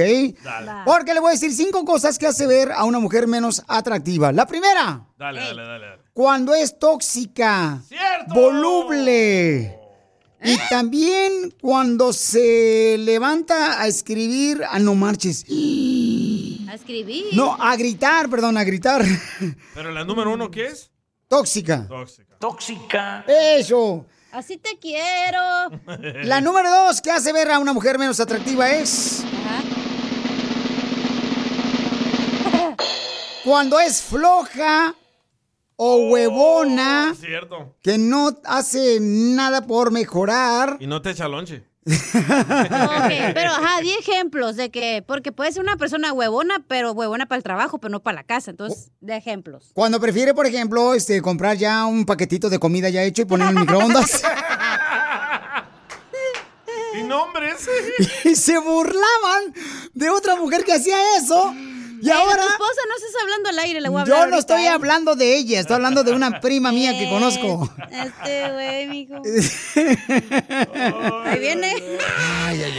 [0.86, 4.32] Porque le voy a decir cinco cosas que hace ver a una mujer menos atractiva.
[4.32, 5.86] La primera, Dale, dale, dale.
[5.86, 6.02] dale.
[6.14, 7.82] cuando es tóxica,
[8.28, 9.78] voluble.
[10.46, 15.44] Y también cuando se levanta a escribir, ah, no marches.
[16.68, 17.26] A escribir.
[17.32, 19.04] No, a gritar, perdón, a gritar.
[19.74, 20.90] Pero la número uno, ¿qué es?
[21.28, 21.86] Tóxica.
[21.88, 22.36] Tóxica.
[22.38, 23.24] Tóxica.
[23.26, 24.06] Eso.
[24.32, 25.40] Así te quiero.
[26.24, 29.24] La número dos que hace ver a una mujer menos atractiva es
[33.42, 34.94] cuando es floja
[35.76, 37.76] o huevona, Cierto.
[37.82, 40.76] que no hace nada por mejorar.
[40.80, 41.64] Y no te echa lonche.
[41.86, 47.26] Ok, pero ajá, di ejemplos de que, porque puede ser una persona huevona, pero huevona
[47.26, 48.50] para el trabajo, pero no para la casa.
[48.50, 49.70] Entonces, de ejemplos.
[49.72, 53.52] Cuando prefiere, por ejemplo, este, comprar ya un paquetito de comida ya hecho y ponerlo
[53.52, 54.22] en el microondas.
[56.98, 57.68] ¿Y nombres?
[58.24, 59.54] y se burlaban
[59.92, 61.54] de otra mujer que hacía eso.
[62.06, 62.42] Y de ahora...
[62.42, 64.16] tu esposa no estás hablando al aire, le voy a hablar.
[64.16, 64.68] Yo no ahorita, estoy ¿eh?
[64.68, 67.68] hablando de ella, estoy hablando de una prima mía que conozco.
[67.90, 69.14] Este güey, mijo.
[71.24, 71.74] Ahí viene.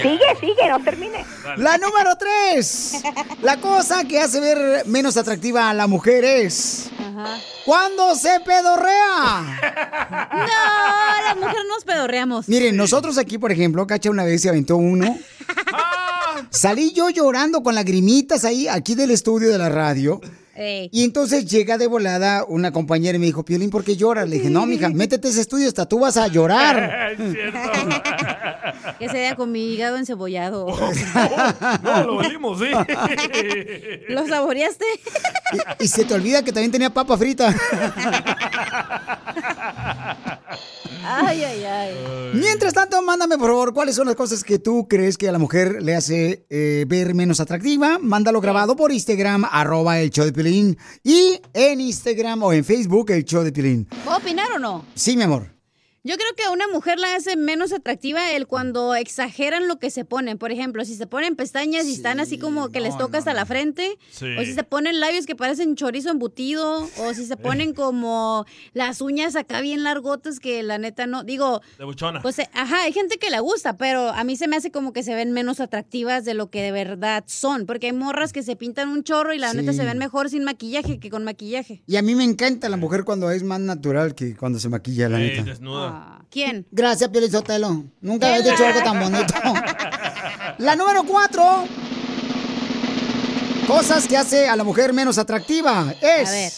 [0.02, 1.26] Sigue, sigue, no termine.
[1.58, 2.94] La número tres.
[3.42, 7.38] La cosa que hace ver menos atractiva a la mujer es Ajá.
[7.66, 9.42] cuando se pedorrea.
[10.32, 12.48] No, las mujeres nos pedorreamos.
[12.48, 15.18] Miren, nosotros aquí, por ejemplo, Cacha una vez se aventó uno.
[16.50, 20.22] Salí yo llorando con lagrimitas ahí, aquí del estudio de la radio.
[20.58, 20.90] Ey.
[20.92, 24.28] Y entonces llega de volada una compañera y me dijo, Piolín, ¿por qué lloras?
[24.28, 27.08] Le dije, no, mija, métete a ese estudio, hasta tú vas a llorar.
[27.20, 27.58] Es cierto.
[29.00, 30.68] Que se vea con mi hígado encebollado.
[31.84, 32.66] No, lo olimos, sí.
[34.10, 34.86] ¿Lo saboreaste?
[35.80, 37.56] Y, y se te olvida que también tenía papa frita.
[41.10, 41.94] Ay, ay, ay.
[42.34, 45.40] Mientras tanto, mándame por favor cuáles son las cosas que tú crees que a la
[45.40, 47.98] mujer le hace eh, ver menos atractiva.
[48.02, 50.34] Mándalo grabado por Instagram, arroba el show de
[51.04, 53.88] Y en Instagram o en Facebook, el show de Pilín.
[54.04, 54.86] ¿Puedo opinar o no?
[54.96, 55.57] Sí, mi amor.
[56.08, 59.90] Yo creo que a una mujer la hace menos atractiva el cuando exageran lo que
[59.92, 60.38] se ponen.
[60.38, 63.46] Por ejemplo, si se ponen pestañas y están así como que les toca hasta la
[63.46, 63.98] frente.
[64.12, 64.28] Sí.
[64.40, 66.88] O si se ponen labios que parecen chorizo embutido.
[67.00, 71.24] O si se ponen como las uñas acá bien largotas que la neta no.
[71.26, 72.22] Digo, De buchona.
[72.22, 75.04] pues ajá, hay gente que le gusta, pero a mí se me hace como que
[75.04, 77.66] se ven menos atractivas de lo que de verdad son.
[77.66, 79.58] Porque hay morras que se pintan un chorro y la Sí.
[79.58, 81.84] neta se ven mejor sin maquillaje que con maquillaje.
[81.86, 85.10] Y a mí me encanta la mujer cuando es más natural que cuando se maquilla,
[85.10, 85.44] la neta.
[85.44, 85.97] desnuda.
[86.30, 86.68] ¿Quién?
[86.72, 87.84] Gracias, Piolín Sotelo.
[88.02, 89.34] Nunca habías dicho algo tan bonito.
[90.60, 91.66] La número cuatro.
[93.68, 96.52] Cosas que hace a la mujer menos atractiva es A ver.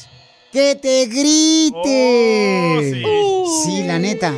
[0.52, 3.04] que te grite.
[3.06, 3.84] Oh, sí.
[3.84, 4.34] la neta.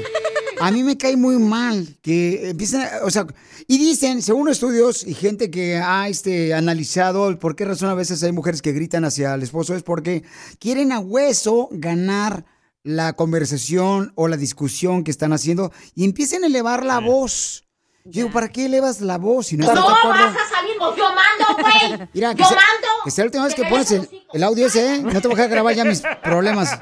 [0.62, 3.26] A mí me cae muy mal que empiecen, o sea,
[3.68, 7.95] y dicen, según estudios y gente que ha este, analizado el por qué razón a
[7.95, 10.24] veces hay mujeres que gritan hacia el esposo es porque
[10.60, 12.45] quieren a hueso ganar
[12.84, 17.65] la conversación o la discusión que están haciendo y empiecen a elevar la voz.
[18.03, 20.23] Yo digo, ¿para qué elevas la voz si no estás de acuerdo?
[20.23, 22.09] a salir vos, yo mando, güey.
[22.13, 22.88] Mira, que yo sea, mando.
[23.03, 25.01] que sea la última vez que pones el, el audio ese, ¿eh?
[25.03, 26.79] No te voy a grabar ya mis problemas.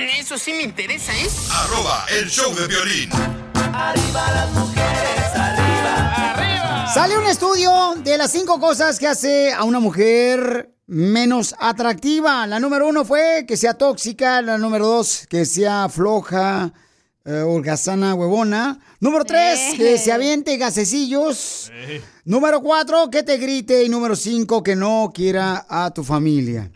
[0.00, 1.28] Eso sí me interesa, ¿eh?
[1.50, 3.10] arroba el show de violín.
[3.74, 6.86] Arriba las mujeres, arriba.
[6.94, 12.46] Sale un estudio de las cinco cosas que hace a una mujer menos atractiva.
[12.46, 14.40] La número uno fue que sea tóxica.
[14.40, 16.72] La número dos, que sea floja,
[17.24, 18.78] eh, holgazana, huevona.
[19.00, 21.72] Número tres, que se aviente gasecillos.
[22.24, 23.82] Número cuatro, que te grite.
[23.82, 26.70] Y número cinco, que no quiera a tu familia.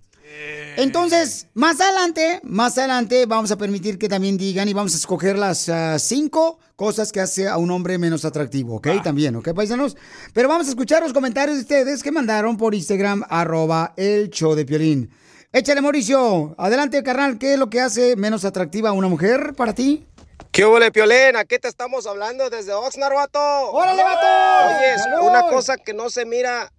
[0.77, 5.39] Entonces, más adelante, más adelante vamos a permitir que también digan y vamos a escoger
[5.39, 8.89] las ah, cinco cosas que hace a un hombre menos atractivo, ¿ok?
[9.03, 9.97] También, ¿ok, paisanos?
[10.33, 14.55] Pero vamos a escuchar los comentarios de ustedes que mandaron por Instagram, arroba el show
[14.55, 15.11] de Piolín.
[15.53, 16.55] Échale, Mauricio.
[16.57, 17.39] Adelante, carnal.
[17.39, 20.07] ¿Qué es lo que hace menos atractiva a una mujer para ti?
[20.51, 21.37] ¿Qué hubo, Piolín?
[21.37, 23.39] Aquí te estamos hablando desde Oxnard, vato.
[23.70, 24.27] ¡Órale, vato!
[24.66, 26.73] Oye, una cosa que no se mira,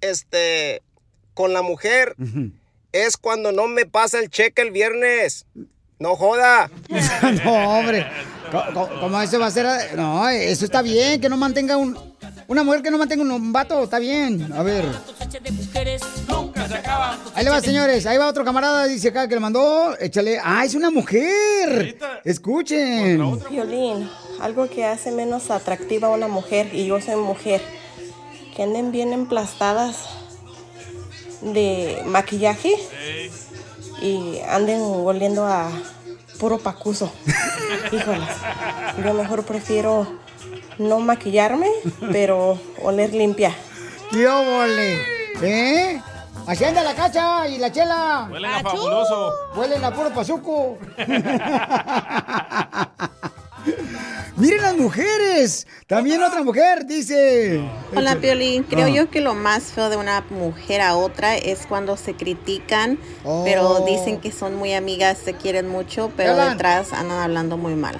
[0.00, 0.82] este,
[1.34, 2.16] con la mujer
[2.92, 5.46] es cuando no me pasa el cheque el viernes.
[5.98, 6.70] No joda.
[7.44, 8.06] no, hombre.
[9.00, 9.96] ¿Cómo eso va a ser?
[9.96, 11.98] No, eso está bien, que no mantenga un...
[12.48, 14.52] Una mujer que no mantenga un, un vato, está bien.
[14.52, 14.84] A ver.
[17.34, 18.06] Ahí le va, señores.
[18.06, 19.96] Ahí va otro camarada, dice acá que le mandó.
[19.98, 20.38] Échale.
[20.42, 21.98] ¡Ah, es una mujer!
[22.24, 23.40] Escuchen.
[23.50, 24.08] Violín,
[24.40, 27.60] algo que hace menos atractiva a una mujer, y yo soy mujer,
[28.54, 30.08] que anden bien emplastadas
[31.40, 32.74] de maquillaje
[34.00, 35.70] y anden oliendo a
[36.38, 37.12] puro pacuso.
[37.92, 38.36] Híjolas,
[39.04, 40.06] yo mejor prefiero
[40.78, 41.68] no maquillarme,
[42.12, 43.54] pero oler limpia.
[44.10, 45.00] ¡Qué óvole!
[45.42, 46.00] ¿Eh?
[46.46, 48.28] Así anda la cacha y la chela.
[48.30, 49.32] Huelen a fabuloso.
[49.56, 50.78] Huelen a puro pazuco.
[54.36, 55.66] Miren las mujeres.
[55.86, 57.60] También otra mujer dice.
[57.94, 58.64] Hola, Piolín.
[58.64, 58.90] Creo Ah.
[58.90, 63.42] yo que lo más feo de una mujer a otra es cuando se critican, Oh.
[63.44, 67.98] pero dicen que son muy amigas, se quieren mucho, pero detrás andan hablando muy mal.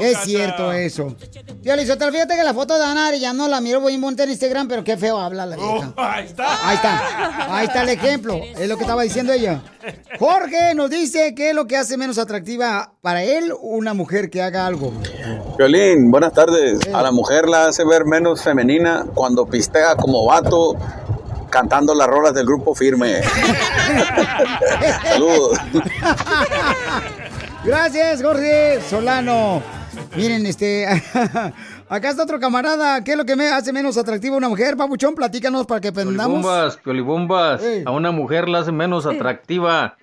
[0.00, 1.14] Es cierto eso.
[1.62, 4.66] Tío Lizotero, fíjate que la foto de Ana Arellano la miro muy monta en Instagram,
[4.66, 5.92] pero qué feo habla la vieja.
[5.96, 6.68] ahí está.
[6.68, 7.56] Ahí está.
[7.56, 8.40] Ahí está el ejemplo.
[8.58, 9.60] Es lo que estaba diciendo ella.
[10.18, 14.40] Jorge nos dice qué es lo que hace menos atractiva para él una mujer que
[14.40, 14.92] haga algo.
[15.58, 16.80] Violín, buenas tardes.
[16.92, 20.76] A la mujer la hace ver menos femenina cuando pistea como vato
[21.50, 23.20] cantando las rolas del grupo firme.
[25.04, 25.58] Saludos.
[27.64, 29.62] Gracias, Jorge Solano.
[30.16, 30.86] Miren, este.
[31.88, 33.02] Acá está otro camarada.
[33.02, 34.76] ¿Qué es lo que me hace menos atractiva a una mujer?
[34.76, 36.40] Papuchón, platícanos para que aprendamos.
[36.42, 37.62] Piolibombas, piolibombas.
[37.86, 39.96] A una mujer la hace menos atractiva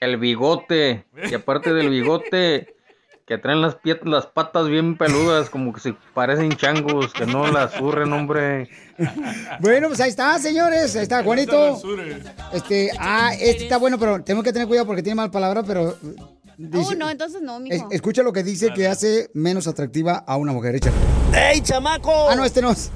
[0.00, 1.04] el bigote.
[1.30, 2.74] Y aparte del bigote,
[3.26, 7.46] que traen las, pie- las patas bien peludas, como que se parecen changos, que no
[7.46, 8.68] las surren, hombre.
[9.60, 10.94] Bueno, pues ahí está, señores.
[10.96, 11.80] Ahí está, Juanito.
[12.52, 15.96] Este, ah, este está bueno, pero tengo que tener cuidado porque tiene mal palabra, pero.
[16.58, 17.74] Dice- Oh, no, entonces no, mijo.
[17.88, 20.74] es- escucha lo que dice que hace menos atractiva a una mujer.
[20.76, 20.96] Échale.
[21.34, 22.28] ¡Ey, chamaco!
[22.30, 22.90] Ah, no, este no es.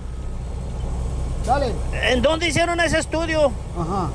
[1.46, 1.72] Dale.
[2.10, 3.52] ¿En dónde hicieron ese estudio?
[3.78, 4.10] Ajá.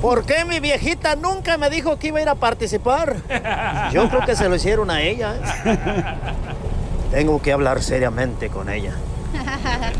[0.00, 3.16] ¿Por qué mi viejita nunca me dijo que iba a ir a participar?
[3.92, 5.36] Yo creo que se lo hicieron a ella.
[5.64, 5.78] ¿eh?
[7.12, 8.94] Tengo que hablar seriamente con ella.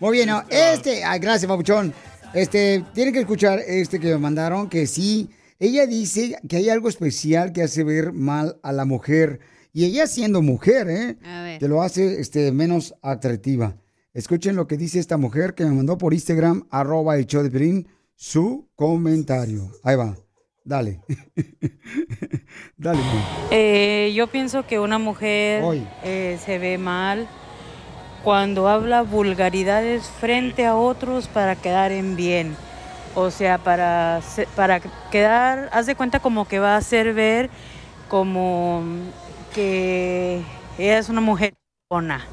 [0.00, 1.94] Muy bien, no, este, ah, gracias, Papuchón.
[2.34, 5.30] Este, tienen que escuchar este que me mandaron, que sí,
[5.62, 9.38] ella dice que hay algo especial que hace ver mal a la mujer.
[9.72, 11.18] Y ella siendo mujer, ¿eh?
[11.24, 11.60] A ver.
[11.60, 13.76] Que lo hace este, menos atractiva.
[14.12, 17.50] Escuchen lo que dice esta mujer que me mandó por Instagram, arroba el show de
[17.50, 17.86] Piolín,
[18.16, 19.70] su comentario.
[19.84, 20.16] Ahí va,
[20.64, 21.00] dale.
[22.76, 23.00] dale.
[23.00, 23.24] pues.
[23.52, 25.86] Eh, yo pienso que una mujer Hoy.
[26.02, 27.28] eh, se ve mal
[28.24, 32.56] cuando habla vulgaridades frente a otros para quedar en bien.
[33.14, 34.20] O sea, para,
[34.56, 37.50] para quedar, haz de cuenta como que va a hacer ver
[38.08, 38.82] como
[39.54, 40.42] que
[40.78, 41.54] ella es una mujer
[41.90, 42.26] chingona.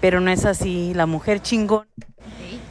[0.00, 0.92] Pero no es así.
[0.94, 1.86] La mujer chingón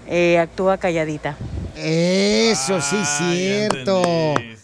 [0.08, 1.38] eh, actúa calladita.
[1.76, 4.02] Eso sí, cierto.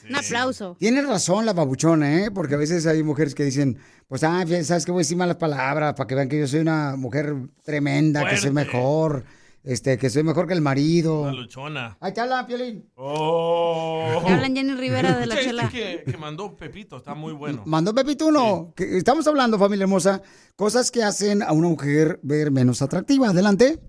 [0.09, 0.75] Un aplauso.
[0.79, 2.31] Tienes razón la babuchona, ¿eh?
[2.31, 5.37] Porque a veces hay mujeres que dicen, pues, ah, sabes que voy a decir malas
[5.37, 9.23] palabras para que vean que yo soy una mujer tremenda, que soy mejor,
[9.63, 11.21] este, que soy mejor que el marido.
[11.21, 11.97] Una luchona.
[11.99, 12.89] Ahí te habla, Piolín.
[12.95, 14.21] Oh.
[14.25, 15.63] Que hablan Jenny Rivera de la chela.
[15.63, 17.63] este que, que mandó Pepito, está muy bueno.
[17.65, 18.73] Mandó Pepito uno.
[18.75, 20.21] Que estamos hablando, familia hermosa,
[20.55, 23.29] cosas que hacen a una mujer ver menos atractiva.
[23.29, 23.79] Adelante.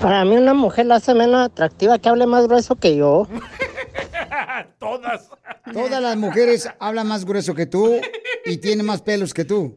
[0.00, 3.26] Para mí una mujer la hace menos atractiva que hable más grueso que yo.
[4.78, 5.28] Todas.
[5.72, 7.96] Todas las mujeres hablan más grueso que tú
[8.44, 9.76] y tienen más pelos que tú.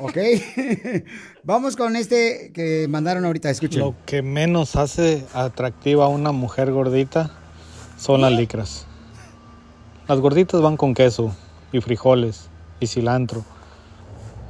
[0.00, 0.16] ¿Ok?
[1.44, 3.80] Vamos con este que mandaron ahorita, escuchen.
[3.80, 7.30] Lo que menos hace atractiva a una mujer gordita
[7.98, 8.86] son las licras.
[10.08, 11.34] Las gorditas van con queso
[11.72, 12.48] y frijoles
[12.80, 13.44] y cilantro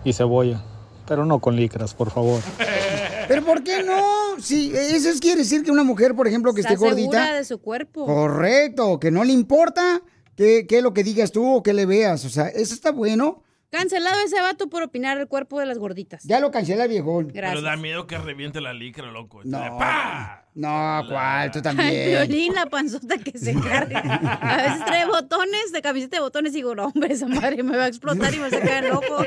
[0.05, 0.63] y cebolla,
[1.07, 2.41] pero no con licras, por favor.
[3.29, 4.03] ¿Pero por qué no?
[4.39, 7.35] Si eso es- quiere decir que una mujer, por ejemplo, que Está esté gordita.
[7.35, 8.05] de su cuerpo.
[8.05, 10.03] Correcto, que no le importa
[10.37, 12.25] qué qué es lo que digas tú o que le veas.
[12.27, 13.43] O sea, eso está bueno.
[13.75, 16.23] Cancelado ese vato por opinar el cuerpo de las gorditas.
[16.23, 17.33] Ya lo cancela el viejón.
[17.35, 19.41] Pero da miedo que reviente la licra, loco.
[19.43, 20.45] No, ¡Pah!
[20.55, 21.51] no, ¿cuál?
[21.51, 22.09] Tú Ay, también.
[22.09, 23.99] Piolín, la panzota que se carga.
[23.99, 27.77] A veces trae botones, de camiseta de botones y digo, no, hombre, esa madre me
[27.77, 29.17] va a explotar y me va a sacar el ojo.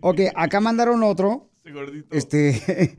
[0.00, 1.50] Ok, acá mandaron otro.
[1.62, 2.16] Ese gordito.
[2.16, 2.96] Este.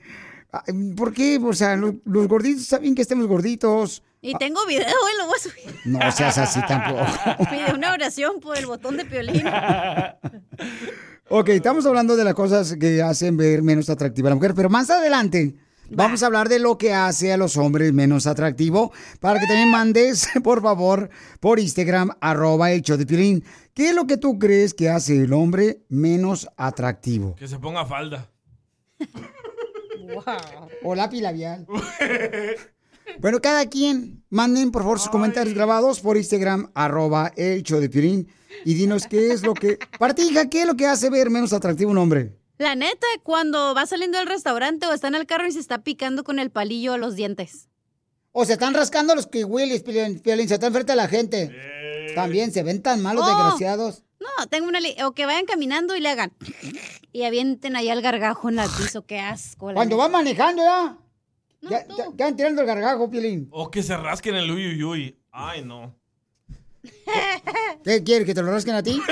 [0.96, 1.40] ¿Por qué?
[1.44, 4.04] O sea, los, los gorditos saben que estemos gorditos.
[4.22, 5.76] Y tengo video y lo voy a subir.
[5.86, 7.06] No seas así tampoco.
[7.50, 9.44] Pide una oración por el botón de Piolín.
[11.28, 14.70] Ok, estamos hablando de las cosas que hacen ver menos atractiva a la mujer, pero
[14.70, 15.56] más adelante
[15.90, 19.72] vamos a hablar de lo que hace a los hombres menos atractivo para que también
[19.72, 23.44] mandes, por favor, por Instagram, arroba el show de Piolín.
[23.74, 27.34] ¿Qué es lo que tú crees que hace el hombre menos atractivo?
[27.36, 28.30] Que se ponga falda.
[30.84, 31.66] O lápiz labial.
[33.20, 37.88] Bueno, cada quien, manden por favor sus comentarios grabados por Instagram, arroba el show de
[37.88, 38.28] Piolín,
[38.66, 39.78] y dinos qué es lo que...
[40.00, 42.36] Para ti, hija, ¿qué es lo que hace ver menos atractivo a un hombre?
[42.58, 45.84] La neta, cuando va saliendo del restaurante o está en el carro y se está
[45.84, 47.70] picando con el palillo a los dientes.
[48.32, 51.52] O se están rascando los kiwilis, Piolín, Piolín, se están frente a la gente.
[52.16, 53.30] También se ven tan malos, Oh.
[53.30, 54.04] desgraciados.
[54.38, 54.80] No, tengo una...
[55.06, 56.34] O que vayan caminando y le hagan...
[57.12, 59.06] Y avienten ahí al gargajo en el piso.
[59.06, 59.70] Qué asco.
[59.70, 60.98] la Cuando van manejando, ¿ya?
[61.62, 63.48] ya, ya, tirando el gargajo, Piolín.
[63.52, 65.18] O que se rasquen el uy, uy, uy.
[65.32, 65.96] Ay, no.
[67.84, 69.02] ¿Qué quieres, que te lo rasquen a ti?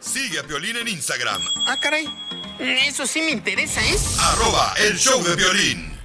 [0.00, 2.06] Sigue a Piolín en Instagram, Ah, caray.
[2.60, 3.96] Eso sí me interesa, ¿eh?
[4.20, 5.95] arroba el show de violín.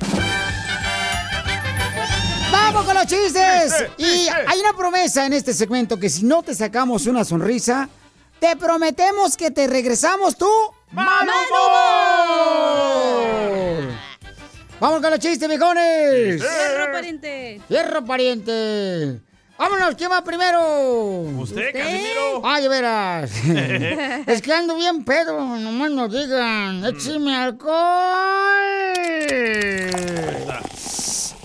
[2.51, 3.85] ¡Vamos con los chistes!
[3.97, 7.87] Y hay una promesa en este segmento que si no te sacamos una sonrisa,
[8.39, 10.49] te prometemos que te regresamos tú.
[10.91, 11.71] ¡Mal humor!
[14.79, 16.41] ¡Vamos con los chistes, viejones!
[16.41, 17.61] Fierro, pariente.
[17.67, 19.21] ¡Fierro, pariente!
[19.57, 19.93] ¡Vámonos!
[19.95, 21.21] ¿Quién va primero?
[21.21, 22.41] ¿Usted, Casimiro?
[22.43, 23.31] Ay, de veras.
[24.27, 26.83] es que ando bien pedo, nomás nos digan.
[26.83, 27.77] ¡Écheme alcohol!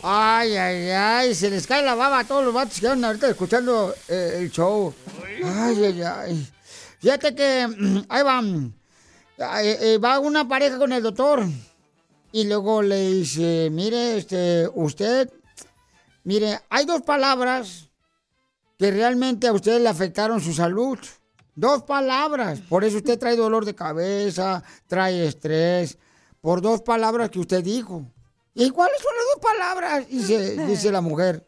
[0.09, 3.29] Ay, ay, ay, se les cae la baba a todos los vatos que andan ahorita
[3.29, 4.95] escuchando eh, el show.
[5.45, 6.53] Ay, ay, ay.
[7.01, 8.73] Fíjate que, mm, ahí va, mm,
[9.37, 11.43] eh, eh, va una pareja con el doctor
[12.31, 15.29] y luego le dice, mire, este, usted,
[16.23, 17.89] mire, hay dos palabras
[18.79, 21.01] que realmente a usted le afectaron su salud.
[21.57, 22.61] Dos palabras.
[22.61, 25.99] Por eso usted trae dolor de cabeza, trae estrés,
[26.41, 28.07] por dos palabras que usted dijo.
[28.59, 30.09] ¿Y cuáles son las dos palabras?
[30.09, 31.47] Dice, dice la mujer.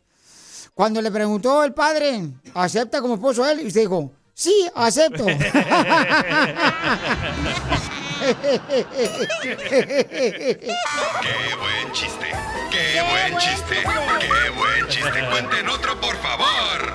[0.75, 3.63] Cuando le preguntó el padre, ¿acepta como esposo a él?
[3.63, 5.25] Y usted dijo, sí, acepto.
[5.25, 5.35] ¡Qué
[11.59, 12.27] buen chiste!
[12.71, 13.77] ¡Qué buen chiste!
[14.21, 15.29] ¡Qué buen chiste!
[15.31, 16.95] Cuenten otro, por favor.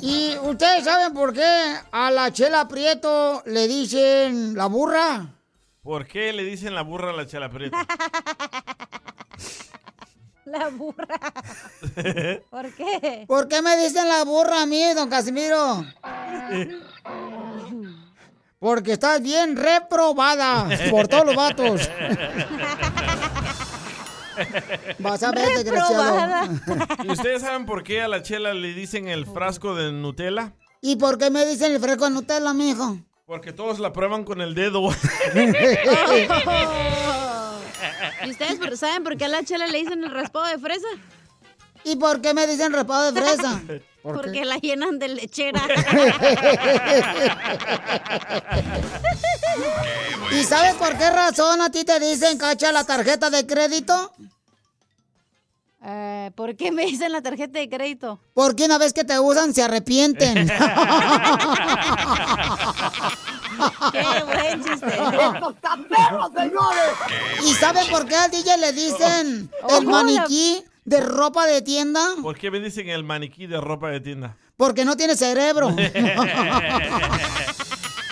[0.00, 5.39] ¿Y ustedes saben por qué a la Chela Prieto le dicen la burra?
[5.82, 7.86] ¿Por qué le dicen la burra a la chela prieta?
[10.46, 11.06] La burra.
[12.50, 13.24] ¿Por qué?
[13.28, 15.84] ¿Por qué me dicen la burra a mí, don Casimiro?
[18.58, 21.88] Porque estás bien reprobada por todos los vatos.
[24.98, 26.48] Vas a ver, desgraciado.
[27.04, 30.54] ¿Y ustedes saben por qué a la chela le dicen el frasco de Nutella?
[30.80, 32.98] ¿Y por qué me dicen el fresco de Nutella, mijo?
[33.30, 34.82] Porque todos la prueban con el dedo.
[38.26, 40.88] ¿Y ustedes saben por qué a la chela le dicen el raspado de fresa?
[41.84, 43.62] ¿Y por qué me dicen raspado de fresa?
[44.02, 44.44] ¿Por Porque qué?
[44.44, 45.62] la llenan de lechera.
[50.32, 54.12] ¿Y sabes por qué razón a ti te dicen cacha la tarjeta de crédito?
[55.82, 58.20] Eh, ¿Por qué me dicen la tarjeta de crédito?
[58.34, 60.46] Porque una vez que te usan se arrepienten.
[63.92, 64.86] ¡Qué buen chiste!
[64.86, 66.92] ¡Esto está perro, señores!
[67.44, 72.00] ¿Y saben por qué al DJ le dicen el maniquí de ropa de tienda?
[72.22, 74.36] ¿Por qué me dicen el maniquí de ropa de tienda?
[74.56, 75.70] Porque no tiene cerebro.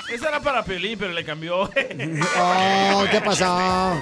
[0.09, 1.65] Esa era para Pelín, pero le cambió.
[1.65, 3.93] Oh, ¿qué pasó?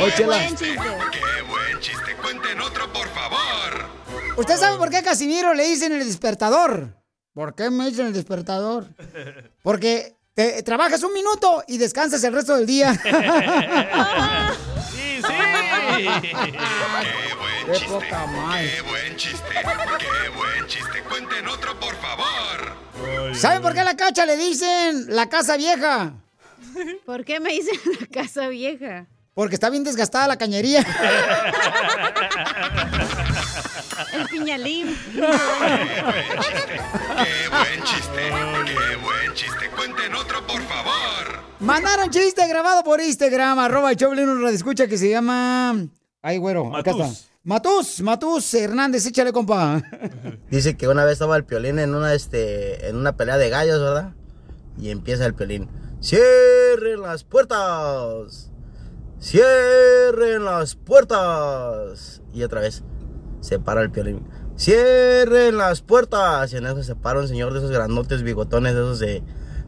[0.00, 2.14] Oye, Chela, ¡Qué buen chiste!
[2.20, 3.88] Cuenten otro, por favor.
[4.36, 6.94] ¿Usted sabe por qué a Casimiro le dicen el despertador?
[7.32, 8.88] ¿Por qué me dicen el despertador?
[9.62, 12.94] Porque te, trabajas un minuto y descansas el resto del día.
[14.90, 16.08] Sí, sí.
[17.72, 18.70] Qué poca madre.
[18.74, 19.54] Qué buen chiste,
[19.98, 21.02] qué buen chiste.
[21.08, 23.34] Cuenten otro, por favor.
[23.34, 26.12] ¿Saben por qué a la cacha le dicen la casa vieja?
[27.06, 29.06] ¿Por qué me dicen la casa vieja?
[29.34, 30.84] Porque está bien desgastada la cañería.
[34.12, 34.96] El piñalín.
[35.14, 35.20] Qué
[37.50, 38.22] buen chiste,
[38.64, 39.70] qué buen chiste.
[39.76, 41.42] Cuenten otro, por favor.
[41.60, 45.86] Mandaron chiste grabado por Instagram, arroba el Choplin, un escucha que se llama...
[46.22, 47.10] Ay, güero, acá está.
[47.44, 49.82] Matus, Matus Hernández, échale, compa.
[50.50, 53.80] Dice que una vez estaba el piolín en una, este, en una pelea de gallos,
[53.80, 54.14] ¿verdad?
[54.78, 55.68] Y empieza el piolín.
[56.00, 58.50] ¡Cierren las puertas!
[59.20, 62.22] ¡Cierren las puertas!
[62.32, 62.82] Y otra vez
[63.44, 64.22] se para el piolín.
[64.56, 66.50] ¡Cierren las puertas!
[66.52, 69.22] Y en eso se para un señor de esos grandotes bigotones, de esos de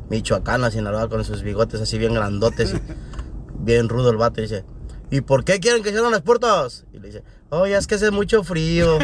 [0.08, 2.72] Michoacán, a Sinaloa, con sus bigotes así bien grandotes.
[2.72, 2.80] y
[3.58, 4.40] bien rudo el vato.
[4.40, 4.64] Y dice,
[5.10, 6.86] ¿y por qué quieren que cierren las puertas?
[6.94, 8.98] Y le dice, oye, es que hace mucho frío.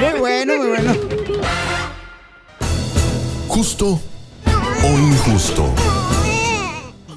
[0.00, 0.94] Muy bueno, muy bueno.
[3.46, 4.00] ¿Justo
[4.82, 5.74] o injusto?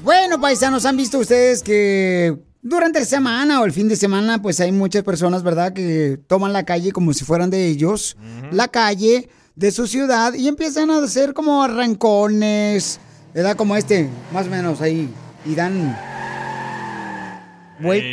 [0.04, 4.60] Bueno, paisanos, ¿han visto ustedes que durante la semana o el fin de semana, pues
[4.60, 8.14] hay muchas personas, ¿verdad?, que toman la calle como si fueran de ellos,
[8.52, 13.00] la calle de su ciudad y empiezan a hacer como arrancones,
[13.32, 13.56] ¿verdad?
[13.56, 15.08] Como este, más o menos ahí,
[15.46, 15.96] y dan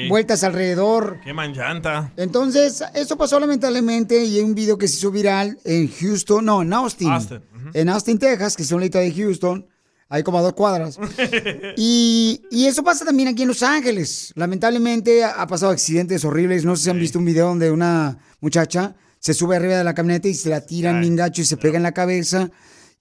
[0.08, 1.20] vueltas alrededor.
[1.26, 2.14] Queman llanta.
[2.16, 6.62] Entonces, eso pasó lamentablemente y hay un video que se hizo viral en Houston, no,
[6.62, 7.10] en Austin.
[7.10, 7.42] Austin,
[7.74, 9.68] En Austin, Texas, que es un leito de Houston.
[10.14, 11.00] Hay como a dos cuadras.
[11.78, 14.34] Y, y eso pasa también aquí en Los Ángeles.
[14.36, 16.66] Lamentablemente ha pasado accidentes horribles.
[16.66, 19.96] No sé si han visto un video donde una muchacha se sube arriba de la
[19.96, 22.52] camioneta y se la tiran bien gacho y se pega en la cabeza.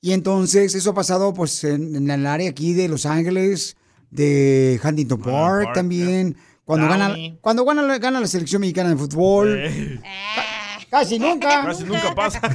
[0.01, 3.77] Y entonces eso ha pasado pues en, en el área aquí de Los Ángeles,
[4.11, 6.37] de Huntington Park, Park, también.
[6.65, 10.01] Cuando gana, cuando gana la selección mexicana de fútbol.
[10.91, 11.65] Casi nunca.
[11.65, 12.41] Casi nunca pasa.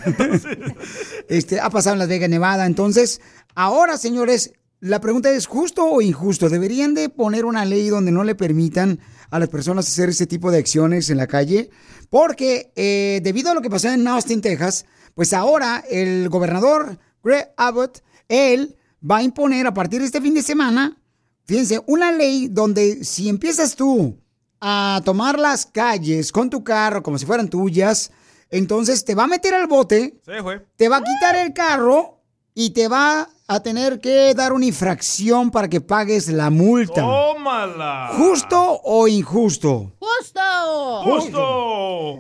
[1.28, 2.66] Este, ha pasado en Las Vegas, Nevada.
[2.66, 3.20] Entonces,
[3.56, 6.50] ahora, señores, la pregunta es, ¿justo o injusto?
[6.50, 9.00] ¿Deberían de poner una ley donde no le permitan
[9.32, 11.72] a las personas hacer ese tipo de acciones en la calle?
[12.10, 17.52] Porque eh, debido a lo que pasó en Austin, Texas, pues ahora el gobernador Greg
[17.58, 18.76] Abbott, él
[19.10, 21.02] va a imponer a partir de este fin de semana,
[21.46, 24.20] fíjense, una ley donde si empiezas tú
[24.62, 28.12] a tomar las calles con tu carro como si fueran tuyas,
[28.58, 30.66] entonces te va a meter al bote fue.
[30.76, 32.22] te va a quitar el carro
[32.54, 37.02] y te va a tener que dar una infracción para que pagues la multa.
[37.02, 38.12] ¡Tómala!
[38.18, 39.92] ¿Justo o injusto?
[40.00, 41.04] ¡Justo!
[41.04, 42.20] ¡Justo!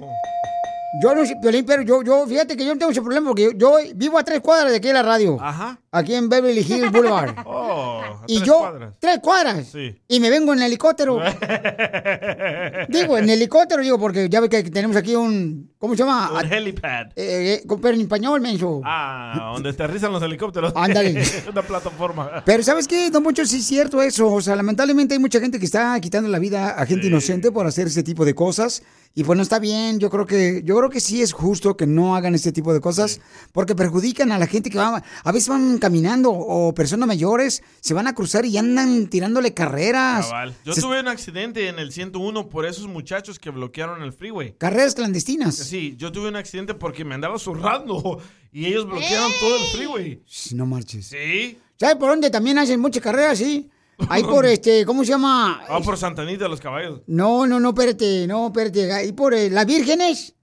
[1.01, 3.43] Yo no sé, Piolín, pero yo, yo, fíjate que yo no tengo ese problema porque
[3.43, 5.37] yo, yo vivo a tres cuadras de aquí de la radio.
[5.41, 5.79] Ajá.
[5.91, 7.35] Aquí en Beverly Hills Boulevard.
[7.47, 8.93] Oh, a y tres yo, cuadras.
[8.99, 9.67] tres cuadras.
[9.67, 9.95] Sí.
[10.07, 11.19] Y me vengo en helicóptero.
[12.89, 16.31] digo, en helicóptero, digo, porque ya ve que tenemos aquí un, ¿cómo se llama?
[16.31, 17.07] Un helipad.
[17.15, 18.81] Eh, eh, pero en español, menso.
[18.83, 20.73] Ah, donde aterrizan los helicópteros.
[20.75, 21.23] Ándale.
[21.49, 22.43] Una plataforma.
[22.45, 23.45] Pero ¿sabes qué, don Poncho?
[23.45, 24.31] Sí es cierto eso.
[24.31, 27.65] O sea, lamentablemente hay mucha gente que está quitando la vida a gente inocente por
[27.65, 28.83] hacer ese tipo de cosas.
[29.17, 29.97] Y pues no está bien.
[29.99, 32.81] Yo creo que yo creo que sí es justo que no hagan ese tipo de
[32.81, 33.21] cosas
[33.53, 35.01] porque perjudican a la gente que va...
[35.23, 40.25] A veces van caminando o personas mayores se van a cruzar y andan tirándole carreras.
[40.25, 40.53] Cabal.
[40.65, 44.53] Yo Se- tuve un accidente en el 101 por esos muchachos que bloquearon el freeway.
[44.57, 45.55] Carreras clandestinas.
[45.55, 50.23] Sí, yo tuve un accidente porque me andaba zurrando y ellos bloquearon todo el freeway.
[50.51, 51.07] No marches.
[51.07, 51.57] Sí.
[51.79, 53.69] ¿Sabes por dónde también hacen muchas carreras, sí?
[54.09, 55.61] Ahí por este, ¿cómo se llama?
[55.67, 57.01] Ah, por Santanita los caballos.
[57.07, 58.91] No, no, no, espérate, no, espérate.
[58.91, 60.33] Ahí por eh, las vírgenes.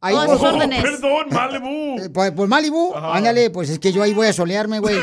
[0.00, 0.82] Ahí Oh, por, órdenes.
[1.00, 1.98] perdón, Malibu.
[2.00, 4.96] Eh, Por, por Malibu, ándale, pues es que yo ahí voy a solearme, güey.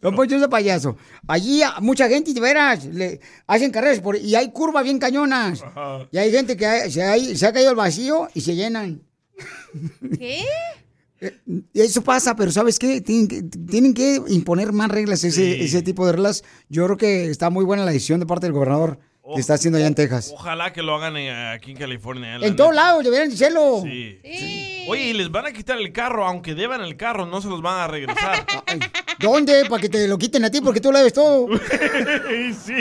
[0.00, 0.96] No, pues yo soy payaso.
[1.26, 5.62] Allí mucha gente, de veras, le hacen carreras por, y hay curvas bien cañonas.
[5.62, 6.08] Ajá.
[6.10, 9.02] Y hay gente que ha- se ha, se ha caído al vacío y se llenan.
[10.18, 10.44] ¿Qué?
[11.74, 13.00] Y Eso pasa, pero ¿sabes qué?
[13.00, 15.64] Tienen que, tienen que imponer más reglas, ese, Sí.
[15.64, 16.44] ese tipo de reglas.
[16.68, 18.98] Yo creo que está muy buena la decisión de parte del gobernador
[19.34, 20.30] que está haciendo allá en Texas.
[20.32, 22.36] Ojalá que lo hagan en- aquí en California.
[22.36, 23.82] eh, la En todos lados deberían hacerlo.
[23.84, 24.20] Sí.
[24.88, 27.60] Oye, y les van a quitar el carro, aunque deban el carro, no se los
[27.60, 28.46] van a regresar.
[29.20, 29.64] ¿Dónde?
[29.68, 31.48] Para que te lo quiten a ti porque tú lo debes todo.
[32.64, 32.74] sí.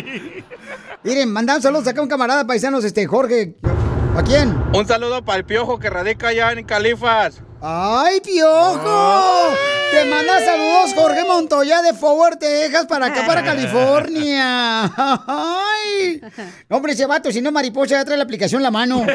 [1.03, 3.55] Miren, mandan saludos acá a un camarada paisanos, este Jorge.
[4.17, 4.49] ¿A quién?
[4.73, 7.43] Un saludo para el piojo que radica allá en Califas.
[7.61, 9.53] ¡Ay, piojo!
[9.91, 14.91] Te manda saludos Jorge Montoya de Forward, Texas, para acá, para California.
[14.97, 16.19] ¡Ay!
[16.67, 19.05] Hombre, ese vato, si no es mariposa, ya trae la aplicación en la mano.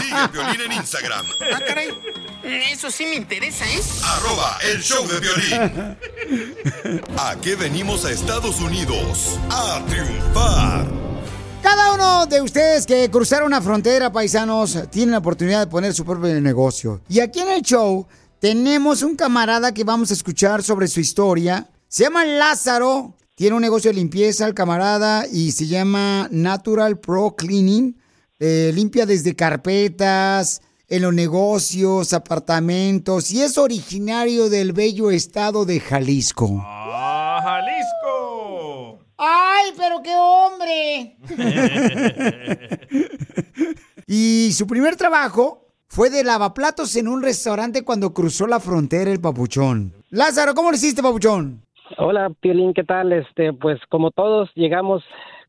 [0.00, 1.26] Sigue a Piolín en Instagram.
[1.52, 1.88] Ah, caray.
[2.44, 3.80] Eso sí me interesa, ¿eh?
[4.04, 5.96] Arroba el show de violín.
[7.18, 9.40] ¿A qué venimos a Estados Unidos?
[9.50, 11.03] A triunfar.
[11.64, 16.04] Cada uno de ustedes que cruzaron una frontera, paisanos, tiene la oportunidad de poner su
[16.04, 17.00] propio negocio.
[17.08, 18.06] Y aquí en el show
[18.38, 21.70] tenemos un camarada que vamos a escuchar sobre su historia.
[21.88, 23.14] Se llama Lázaro.
[23.34, 27.96] Tiene un negocio de limpieza, el camarada, y se llama Natural Pro Cleaning.
[28.38, 35.80] Eh, limpia desde carpetas, en los negocios, apartamentos, y es originario del bello estado de
[35.80, 36.62] Jalisco.
[36.62, 37.13] ¡Ah!
[39.16, 41.16] ¡Ay, pero qué hombre!
[44.06, 49.20] y su primer trabajo fue de lavaplatos en un restaurante cuando cruzó la frontera el
[49.20, 49.92] papuchón.
[50.10, 51.62] Lázaro, ¿cómo lo hiciste, papuchón?
[51.98, 53.12] Hola, Piolín, ¿qué tal?
[53.12, 55.04] Este, pues como todos llegamos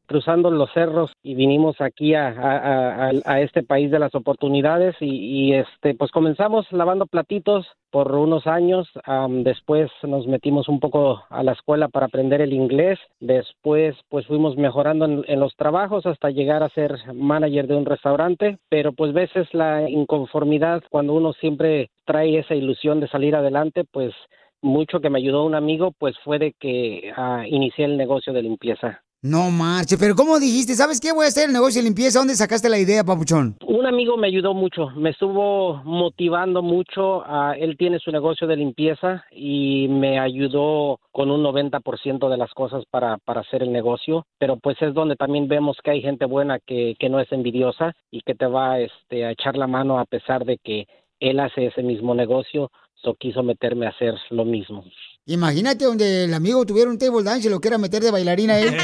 [0.06, 5.95] cruzando los cerros y vinimos aquí a, este país de las oportunidades y, y, este,
[5.95, 8.89] pues comenzamos lavando platitos por unos años.
[9.06, 12.99] am, después nos metimos un poco a la escuela para aprender el inglés.
[13.20, 17.86] Después, pues fuimos mejorando en, en los trabajos hasta llegar a ser manager de un
[17.86, 18.58] restaurante.
[18.70, 24.14] Pero pues veces la inconformidad cuando uno siempre trae esa ilusión de salir adelante, pues
[24.62, 28.41] mucho que me ayudó un amigo, pues fue de que ah, inicié el negocio de
[28.41, 29.05] limpieza.
[29.26, 30.76] No marche, pero ¿cómo dijiste?
[30.76, 31.11] ¿Sabes qué?
[31.11, 32.19] Voy a hacer el negocio de limpieza.
[32.19, 33.55] ¿Dónde sacaste la idea, papuchón?
[33.65, 37.23] Un amigo me ayudó mucho, me estuvo motivando mucho.
[37.26, 42.53] ah, él tiene su negocio de limpieza y me ayudó con un 90% de las
[42.53, 44.28] cosas para, para hacer el negocio.
[44.38, 47.95] Pero pues es donde también vemos que hay gente buena que, que no es envidiosa
[48.11, 50.86] y que te va este, a echar la mano a pesar de que
[51.19, 52.69] él hace ese mismo negocio.
[53.01, 54.84] So quiso meterme a hacer lo mismo.
[55.28, 58.76] Imagínate donde el amigo tuviera un table dance y lo quiera meter de bailarina él.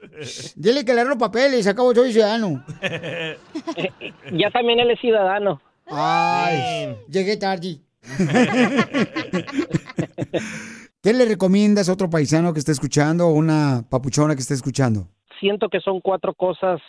[0.55, 2.63] Dile que le los papeles, acabo soy ciudadano.
[4.31, 5.61] ya también él es ciudadano.
[5.91, 7.79] Ay, llegué tarde.
[11.01, 15.07] ¿Qué le recomiendas a otro paisano que esté escuchando o una papuchona que esté escuchando?
[15.39, 16.81] Siento que son cuatro cosas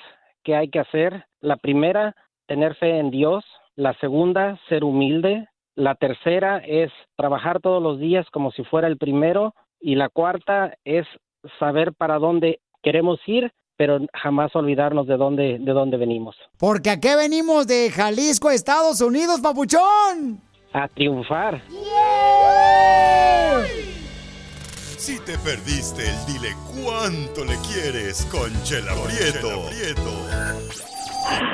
[0.42, 1.26] que hay que hacer.
[1.40, 3.44] La primera, tener fe en Dios.
[3.76, 5.48] La segunda, ser humilde.
[5.76, 9.55] La tercera es trabajar todos los días como si fuera el primero.
[9.80, 11.07] Y la cuarta es
[11.59, 16.36] saber para dónde queremos ir, pero jamás olvidarnos de dónde, de dónde venimos.
[16.58, 20.38] Porque aquí venimos de Jalisco, Estados Unidos, papuchón.
[20.74, 21.62] A triunfar.
[24.98, 29.62] Si te perdiste el dile cuánto le quieres con Chela Prieto.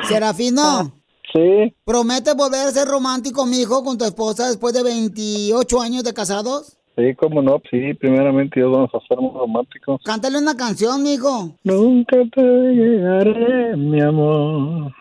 [0.09, 0.93] Serafino.
[1.33, 1.77] Sí.
[1.85, 6.76] ¿Prometes volver a ser romántico, mijo, con tu esposa después de 28 años de casados?
[6.97, 10.01] Sí, cómo no, sí, primeramente Dios vamos a ser muy románticos.
[10.03, 11.55] Cántale una canción, mijo.
[11.63, 14.95] Nunca te llegaré, mi amor.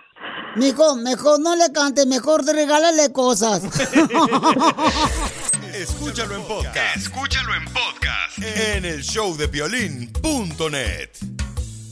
[0.58, 3.64] Mijo, mejor no le cantes, mejor regálale cosas.
[5.74, 6.98] Escúchalo en podcast.
[6.98, 8.40] Escúchalo en podcast.
[8.40, 11.12] En el showdepiolín.net.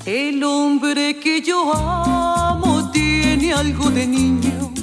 [0.05, 4.73] El hombre que yo amo tiene algo de niño,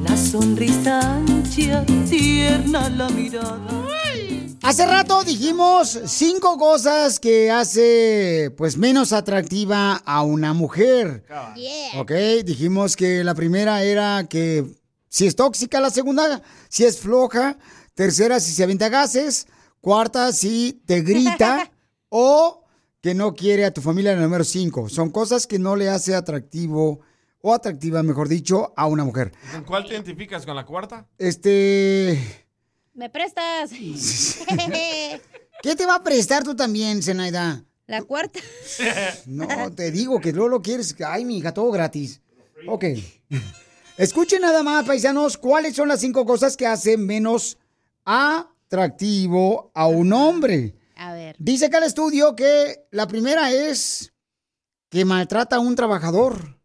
[0.00, 3.84] la sonrisa ancha, tierna la mirada.
[4.68, 11.24] Hace rato dijimos cinco cosas que hace pues menos atractiva a una mujer.
[11.96, 12.12] Ok,
[12.44, 14.66] dijimos que la primera era que
[15.08, 17.56] si es tóxica, la segunda si es floja,
[17.94, 19.46] tercera si se avienta gases,
[19.80, 21.72] cuarta si te grita
[22.10, 22.62] o
[23.00, 24.90] que no quiere a tu familia, la número cinco.
[24.90, 27.00] Son cosas que no le hace atractivo
[27.40, 29.32] o atractiva, mejor dicho, a una mujer.
[29.50, 30.44] ¿Con cuál te identificas?
[30.44, 31.08] ¿Con la cuarta?
[31.16, 32.47] Este...
[32.98, 33.70] ¿Me prestas?
[35.62, 37.64] ¿Qué te va a prestar tú también, Zenaida?
[37.86, 38.40] La cuarta.
[39.26, 40.96] No, te digo que luego lo quieres.
[41.06, 42.20] Ay, mi hija, todo gratis.
[42.66, 42.86] Ok.
[43.96, 47.56] Escuchen nada más, paisanos, cuáles son las cinco cosas que hacen menos
[48.04, 50.74] atractivo a un hombre.
[50.96, 51.36] A ver.
[51.38, 54.12] Dice acá el estudio que la primera es
[54.90, 56.57] que maltrata a un trabajador.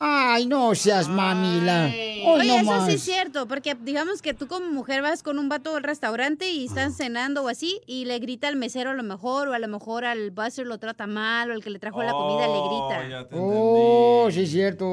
[0.00, 1.86] Ay, no seas mamila.
[1.86, 2.86] Ay, Oye, no eso más.
[2.86, 6.50] sí es cierto, porque digamos que tú como mujer vas con un vato al restaurante
[6.50, 9.58] y están cenando o así, y le grita al mesero a lo mejor, o a
[9.58, 13.08] lo mejor al buzzer lo trata mal, o el que le trajo la comida le
[13.08, 13.28] grita.
[13.36, 14.84] Oh, sí es cierto.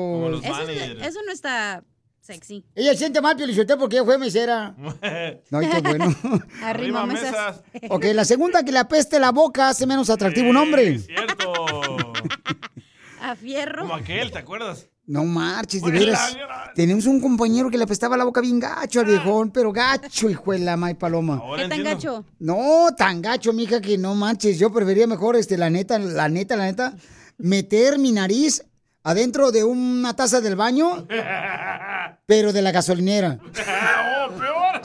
[0.41, 1.83] Eso, es- eso no está
[2.21, 2.65] sexy.
[2.73, 4.73] Ella siente mal, Piolichote, porque ella fue mesera.
[5.51, 6.15] No, ay, qué bueno.
[6.63, 7.61] Arrima mesas.
[7.89, 10.97] Ok, la segunda, que le apeste la boca hace menos atractivo un hombre.
[10.97, 11.53] Cierto.
[13.21, 13.81] A fierro.
[13.83, 14.87] Como aquel, ¿te acuerdas?
[15.07, 16.33] No marches, de veras.
[16.35, 20.29] la- Tenemos un compañero que le apestaba la boca bien gacho al viejón, pero gacho,
[20.29, 21.41] hijo de la may paloma.
[21.57, 22.25] ¿Qué tan gacho?
[22.39, 24.57] No, tan gacho, mija, que no manches.
[24.57, 26.95] Yo preferiría mejor, este, la neta, la neta, la neta,
[27.37, 28.63] meter mi nariz
[29.03, 31.05] adentro de una taza del baño,
[32.25, 33.39] pero de la gasolinera.
[33.45, 34.81] ¡Oh, peor!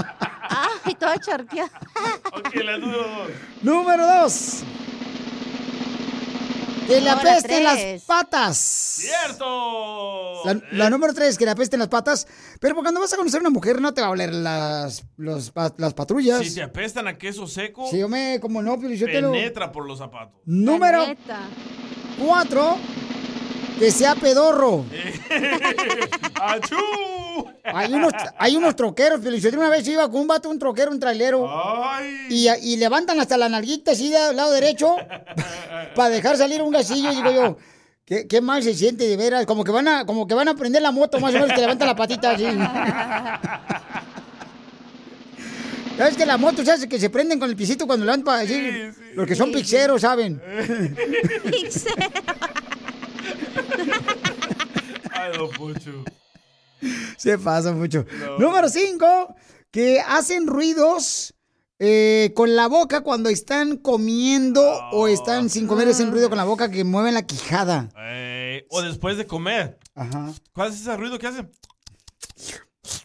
[0.84, 1.70] Ay, toda charqueada.
[2.32, 3.30] Ok, la número dos.
[3.62, 4.62] Número dos.
[6.91, 8.57] Que le apesten las patas.
[8.59, 10.45] ¡Cierto!
[10.45, 12.26] La, la número tres, que le apesten las patas.
[12.59, 15.53] Pero cuando vas a conocer a una mujer, no te va a oler las, los
[15.76, 16.41] las patrullas.
[16.41, 19.30] Si te apestan a queso seco, Sí, hombre, como no, pero yo te lo...
[19.32, 20.41] penetra por los zapatos.
[20.45, 21.05] Número
[22.18, 22.76] cuatro,
[23.78, 24.84] que sea pedorro.
[26.41, 26.76] ¡Achú!
[27.64, 30.91] Hay unos, hay unos troqueros, pero yo una vez iba con un vato, un troquero,
[30.91, 31.49] un trailero.
[32.28, 34.97] Y, y levantan hasta la nalguita así del lado derecho
[35.95, 37.12] para dejar salir un gasillo.
[37.12, 37.57] Y digo yo,
[38.05, 39.47] ¿qué, qué mal se siente de veras?
[39.47, 41.61] Como que van a, como que van a prender la moto, más o menos, que
[41.61, 42.45] levantan la patita así.
[45.97, 48.59] ¿Sabes que la moto se hace que se prenden con el pisito cuando levantan así?
[49.14, 50.41] Los que son pixeros, ¿saben?
[55.12, 56.03] Ay, don Poncho.
[57.16, 58.05] Se pasa mucho.
[58.39, 59.35] Número 5,
[59.70, 61.35] que hacen ruidos
[61.78, 64.62] eh, con la boca cuando están comiendo
[64.93, 67.89] o están sin comer, hacen ruido con la boca que mueven la quijada.
[67.97, 69.78] Eh, o después de comer.
[69.95, 70.33] Ajá.
[70.53, 71.47] ¿Cuál es ese ruido que hace?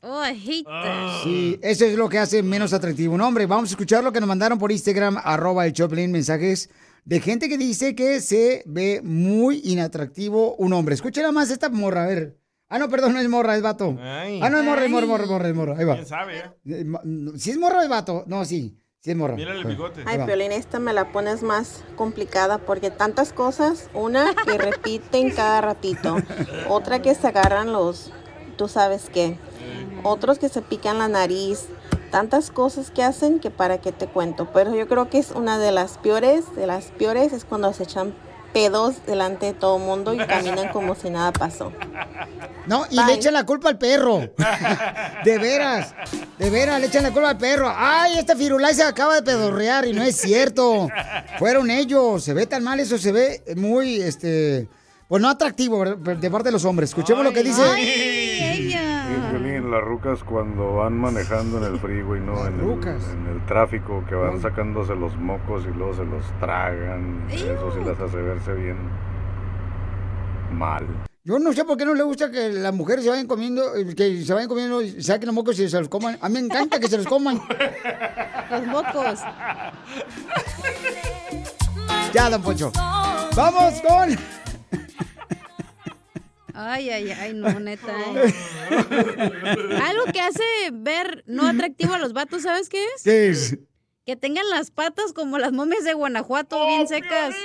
[0.02, 1.24] Oh, I hate that.
[1.24, 3.46] Sí, eso es lo que hace menos atractivo un hombre.
[3.46, 6.70] Vamos a escuchar lo que nos mandaron por Instagram, arroba el Choplin, mensajes
[7.06, 10.96] de gente que dice que se ve muy inatractivo un hombre.
[10.96, 12.38] Escuchen nada más esta morra, a ver.
[12.76, 13.98] Ah, no, perdón, no es morra, es vato.
[14.02, 14.42] Ay.
[14.44, 15.76] Ah, no, es morra, es morra, morra, morra, es morra.
[15.78, 15.94] Ahí va.
[15.94, 16.52] ¿Quién sabe, eh?
[16.66, 16.86] Eh,
[17.38, 18.26] ¿Si es morra o es vato?
[18.28, 19.36] No, sí, sí es morra.
[19.36, 20.04] Mírale el bigote.
[20.06, 20.20] Ay.
[20.26, 23.90] Piolín, esta me la pones más complicada porque tantas cosas.
[23.94, 26.18] Una que repiten cada ratito.
[26.68, 28.12] Otra que se agarran los,
[28.58, 29.38] tú sabes qué.
[30.04, 31.68] Otros que se pican la nariz.
[32.12, 34.50] Tantas cosas que hacen que para qué te cuento.
[34.54, 37.84] Pero yo creo que es una de las peores, de las peores es cuando se
[37.84, 38.14] echan
[38.56, 41.74] pedos delante de todo el mundo y caminan como si nada pasó.
[42.68, 44.30] No, y le echan la culpa al perro.
[45.26, 45.94] De veras,
[46.38, 47.70] de veras, le echan la culpa al perro.
[47.76, 50.88] Ay, esta firulai se acaba de pedorrear y no es cierto.
[51.38, 52.24] Fueron ellos.
[52.24, 54.70] Se ve tan mal, eso se ve muy, este,
[55.08, 56.16] pues no atractivo ¿verdad?
[56.16, 56.92] de parte de los hombres.
[56.92, 57.62] Escuchemos lo que dice.
[57.76, 58.15] Sí,
[59.66, 62.46] Las rucas cuando van manejando en el freeway, ¿no?
[62.46, 67.26] En el, en el tráfico, que van sacándose los mocos y luego se los tragan.
[67.30, 68.78] Eso sí las hace verse bien
[70.54, 70.86] mal.
[71.24, 73.96] Yo no sé por qué no le gusta que las mujeres se vayan comiendo, eh,
[73.96, 76.20] que se vayan comiendo, y saquen los mocos y se los coman.
[76.22, 77.42] A mí me encanta que se los coman.
[78.52, 79.20] Los mocos.
[82.14, 82.72] Ya, don Poncho.
[83.36, 84.45] Vamos con...
[86.56, 87.92] Ay, ay, ay, no, neta.
[88.16, 88.34] ¿eh?
[89.84, 90.44] Algo que hace
[90.74, 93.04] ver no atractivo a los vatos, ¿sabes qué es?
[93.04, 93.58] ¿Qué es?
[94.06, 97.36] Que tengan las patas como las momias de Guanajuato, Oh, bien secas.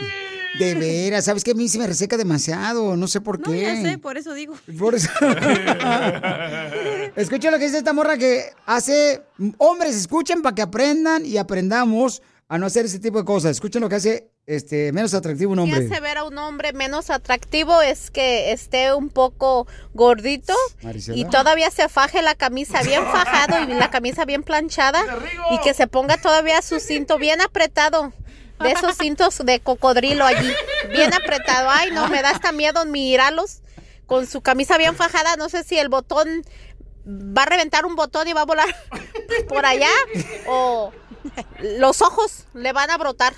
[0.58, 1.52] De veras, ¿sabes qué?
[1.52, 3.62] A mí se me reseca demasiado, no sé por No, qué.
[3.62, 4.54] ya sé, por eso digo.
[4.78, 5.08] Por eso.
[7.16, 9.22] Escucha lo que dice esta morra que hace.
[9.58, 13.52] Hombres, escuchen para que aprendan y aprendamos a no hacer ese tipo de cosas.
[13.52, 15.86] Escuchen lo que hace este, menos atractivo un hombre?
[15.86, 20.54] hace ver a un hombre menos atractivo es que esté un poco gordito
[21.14, 25.04] y todavía se faje la camisa bien fajado y la camisa bien planchada
[25.52, 28.12] y que se ponga todavía su cinto bien apretado.
[28.58, 30.52] De esos cintos de cocodrilo allí,
[30.92, 31.70] bien apretado.
[31.70, 33.62] Ay, no, me da hasta miedo mirarlos
[34.04, 35.36] con su camisa bien fajada.
[35.36, 36.42] No sé si el botón
[37.06, 38.68] va a reventar un botón y va a volar
[39.48, 39.88] por allá
[40.46, 40.92] o
[41.60, 43.32] los ojos le van a brotar.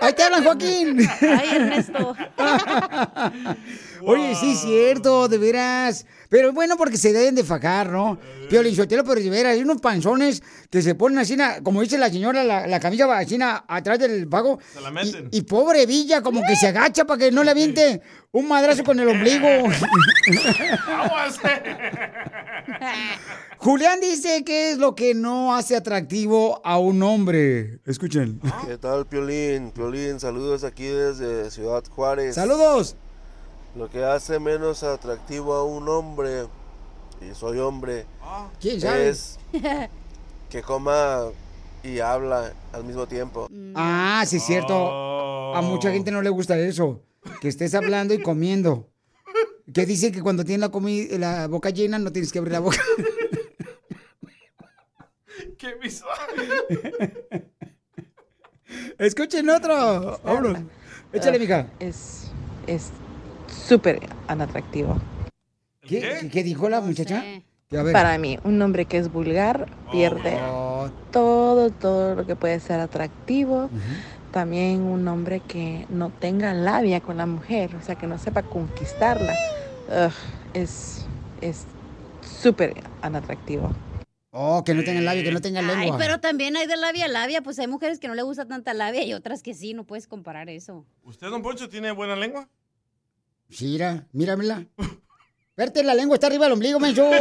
[0.00, 1.08] Ahí te hablan, Joaquín.
[1.20, 2.16] Ay, Ernesto.
[4.04, 6.06] Oye, sí, cierto, de veras.
[6.28, 8.18] Pero bueno, porque se deben de fajar, ¿no?
[8.48, 11.98] Piolín Sotelo, pero de veras, hay unos panzones que se ponen así, na- como dice
[11.98, 14.58] la señora, la, la camisa va así na- atrás del pago.
[14.72, 15.28] Se la meten.
[15.30, 18.00] Y, y pobre Villa, como que se agacha para que no le aviente
[18.32, 19.46] un madrazo con el ombligo.
[23.58, 27.78] Julián dice que es lo que no hace atractivo a un hombre.
[27.86, 28.40] Escuchen.
[28.66, 29.70] ¿Qué tal, Piolín?
[29.70, 32.34] Piolín, saludos aquí desde Ciudad Juárez.
[32.34, 32.96] Saludos.
[33.74, 36.46] Lo que hace menos atractivo a un hombre,
[37.20, 38.04] y soy hombre,
[38.60, 39.08] ¿Quién sabe?
[39.08, 39.38] es
[40.50, 41.22] que coma
[41.82, 43.48] y habla al mismo tiempo.
[43.74, 45.54] Ah, sí, es cierto.
[45.54, 47.00] A mucha gente no le gusta eso.
[47.40, 48.88] Que estés hablando y comiendo.
[49.72, 52.60] Que dice que cuando tienes la, comi- la boca llena no tienes que abrir la
[52.60, 52.78] boca.
[55.58, 56.10] Qué visual.
[58.98, 60.20] Escuchen otro.
[60.24, 60.62] Vámonos.
[61.12, 61.68] Échale, mija.
[61.78, 62.24] Es,
[62.66, 62.90] es
[63.52, 64.98] súper anatractivo.
[65.82, 67.22] ¿Qué, ¿Qué dijo la muchacha?
[67.68, 67.92] Que, a ver.
[67.92, 70.90] Para mí, un hombre que es vulgar pierde Oh.
[71.10, 73.68] todo, todo lo que puede ser atractivo.
[74.30, 78.42] También un hombre que no tenga labia con la mujer, o sea, que no sepa
[78.42, 79.34] conquistarla.
[79.88, 80.12] Ugh,
[80.54, 81.06] es
[81.40, 81.64] es
[82.40, 83.72] súper anatractivo.
[84.30, 85.98] Oh, que no tengan labio, que no tengan Ay, lengua.
[85.98, 88.72] pero también hay de labia a labia, pues hay mujeres que no le gusta tanta
[88.72, 90.86] labia y otras que sí, no puedes comparar eso.
[91.02, 92.48] ¿Usted, don Poncho, tiene buena lengua?
[93.52, 94.66] Sí, mira, míramela.
[95.56, 97.08] Verte, la lengua está arriba del ombligo, menso.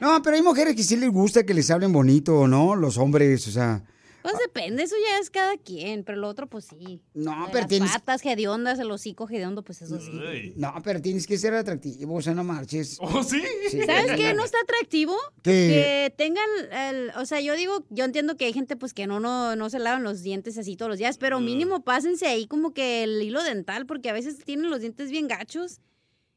[0.00, 2.74] No, pero hay mujeres que sí les gusta que les hablen bonito, ¿no?
[2.74, 3.84] Los hombres, o sea.
[4.22, 7.00] Pues depende, eso ya es cada quien, pero lo otro pues sí.
[7.14, 10.52] No, De pero las tienes- patas hediondas, el hocico hediondo, pues eso sí.
[10.56, 12.98] No, pero tienes que ser atractivo, o sea, no marches.
[13.00, 13.42] ¿Oh, sí?
[13.86, 14.32] ¿Sabes qué?
[14.34, 15.16] ¿No está atractivo?
[15.42, 15.50] ¿Qué?
[15.52, 19.18] Que tengan el, o sea, yo digo, yo entiendo que hay gente pues que no,
[19.20, 22.72] no, no se lavan los dientes así todos los días, pero mínimo pásense ahí como
[22.72, 25.80] que el hilo dental, porque a veces tienen los dientes bien gachos.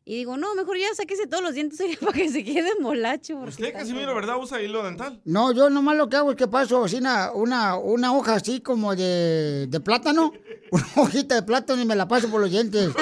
[0.08, 3.38] Y digo, no, mejor ya sáquese todos los dientes para que se quede molacho.
[3.38, 4.36] Usted, Casimiro, ¿verdad?
[4.40, 5.20] Usa hilo dental.
[5.26, 8.62] No, yo nomás lo que hago es que paso así una, una, una hoja así
[8.62, 10.32] como de, de plátano,
[10.72, 12.92] una hojita de plátano y me la paso por los dientes.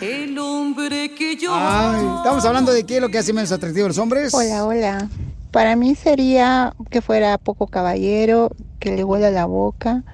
[0.00, 1.50] El hombre que yo.
[1.52, 4.32] Ay, estamos hablando de qué es lo que hace menos atractivo a los hombres.
[4.32, 5.08] Hola, hola.
[5.50, 10.04] Para mí sería que fuera poco caballero, que le huela la boca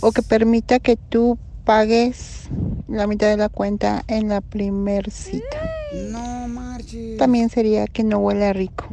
[0.00, 2.48] o que permita que tú pagues
[2.88, 5.70] la mitad de la cuenta en la primer cita.
[6.10, 7.16] No marches.
[7.18, 8.86] También sería que no huela rico,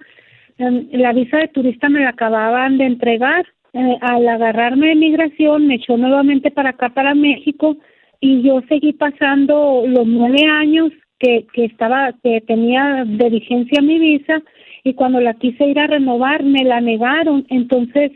[0.58, 5.76] la visa de turista me la acababan de entregar, eh, al agarrarme de migración me
[5.76, 7.76] echó nuevamente para acá, para México,
[8.22, 14.00] y yo seguí pasando los nueve años que, que estaba, que tenía de vigencia mi
[14.00, 14.42] visa,
[14.86, 18.14] y cuando la quise ir a renovar me la negaron, entonces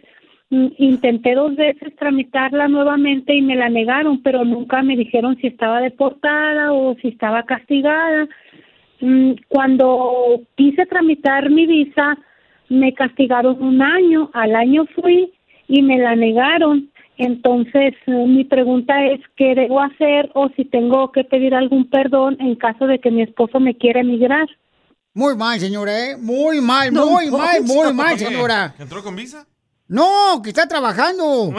[0.50, 5.48] mm, intenté dos veces tramitarla nuevamente y me la negaron, pero nunca me dijeron si
[5.48, 8.30] estaba deportada o si estaba castigada.
[9.02, 12.18] Mm, Cuando quise tramitar mi visa,
[12.70, 15.32] me castigaron un año, al año fui
[15.68, 16.90] y me la negaron.
[17.18, 22.38] Entonces, eh, mi pregunta es qué debo hacer o si tengo que pedir algún perdón
[22.40, 24.48] en caso de que mi esposo me quiera emigrar.
[25.14, 26.18] Muy mal, señora, ¿eh?
[26.18, 28.74] Muy mal, muy mal, muy mal, señora.
[28.80, 29.46] ¿Entró con visa?
[29.90, 31.48] No, que está trabajando.
[31.48, 31.56] Uy,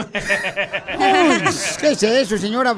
[1.79, 2.73] ¿Qué es eso, señora?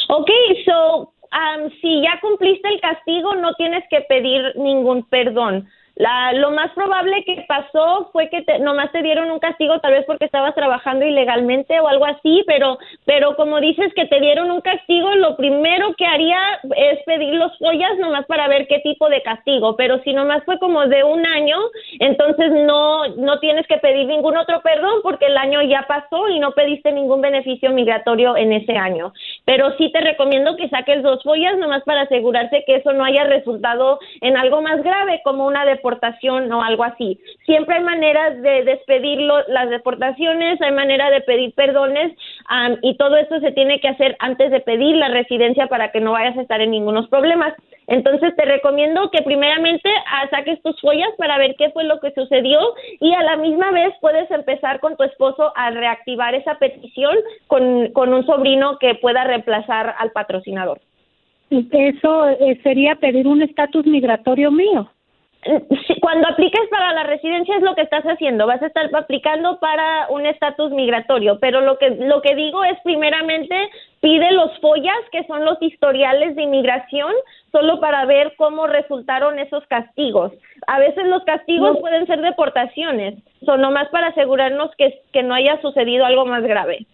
[0.09, 0.29] Ok,
[0.65, 5.67] so, um, si ya cumpliste el castigo, no tienes que pedir ningún perdón.
[5.97, 9.93] La, lo más probable que pasó fue que te, nomás te dieron un castigo tal
[9.93, 14.51] vez porque estabas trabajando ilegalmente o algo así, pero, pero como dices que te dieron
[14.51, 16.37] un castigo, lo primero que haría
[16.75, 20.59] es pedir los follas nomás para ver qué tipo de castigo, pero si nomás fue
[20.59, 21.57] como de un año,
[21.99, 26.39] entonces no, no tienes que pedir ningún otro perdón porque el año ya pasó y
[26.39, 29.13] no pediste ningún beneficio migratorio en ese año.
[29.45, 33.23] Pero sí te recomiendo que saques dos follas nomás para asegurarse que eso no haya
[33.23, 35.86] resultado en algo más grave como una deportación
[36.51, 37.19] o algo así.
[37.45, 42.13] Siempre hay maneras de despedir las deportaciones, hay manera de pedir perdones
[42.47, 46.01] am, y todo esto se tiene que hacer antes de pedir la residencia para que
[46.01, 47.53] no vayas a estar en ningunos problemas.
[47.87, 52.11] Entonces te recomiendo que primeramente ah, saques tus follas para ver qué fue lo que
[52.11, 52.59] sucedió
[52.99, 57.15] y a la misma vez puedes empezar con tu esposo a reactivar esa petición
[57.47, 60.79] con, con un sobrino que pueda reemplazar al patrocinador.
[61.49, 64.89] Eso eh, sería pedir un estatus migratorio mío.
[66.01, 70.07] Cuando apliques para la residencia es lo que estás haciendo, vas a estar aplicando para
[70.09, 73.55] un estatus migratorio, pero lo que lo que digo es primeramente
[74.01, 77.13] pide los follas, que son los historiales de inmigración,
[77.51, 80.33] solo para ver cómo resultaron esos castigos.
[80.67, 81.79] A veces los castigos No.
[81.79, 83.15] pueden ser deportaciones,
[83.45, 86.85] son nomás para asegurarnos que, que no haya sucedido algo más grave.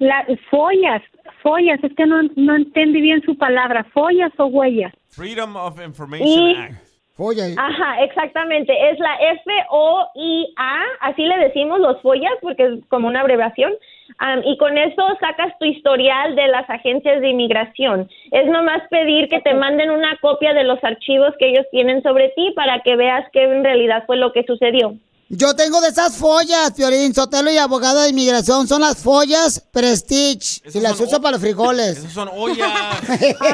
[0.00, 1.02] La, follas,
[1.42, 4.92] follas, es que no, no entendí bien su palabra, follas o huellas.
[5.10, 6.87] Freedom of Information Y- Act.
[7.58, 8.72] Ajá, exactamente.
[8.90, 13.72] Es la F-O-I-A, así le decimos los follas porque es como una abreviación.
[14.18, 18.08] Am, y con eso sacas tu historial de las agencias de inmigración.
[18.30, 22.28] Es nomás pedir que te manden una copia de los archivos que ellos tienen sobre
[22.30, 24.94] ti para que veas qué en realidad fue lo que sucedió.
[25.30, 28.66] Yo tengo de esas follas, Piorín, Sotelo y abogada de inmigración.
[28.66, 30.62] Son las follas Prestige.
[30.72, 31.98] y las uso para los frijoles.
[31.98, 32.70] Esas son ollas.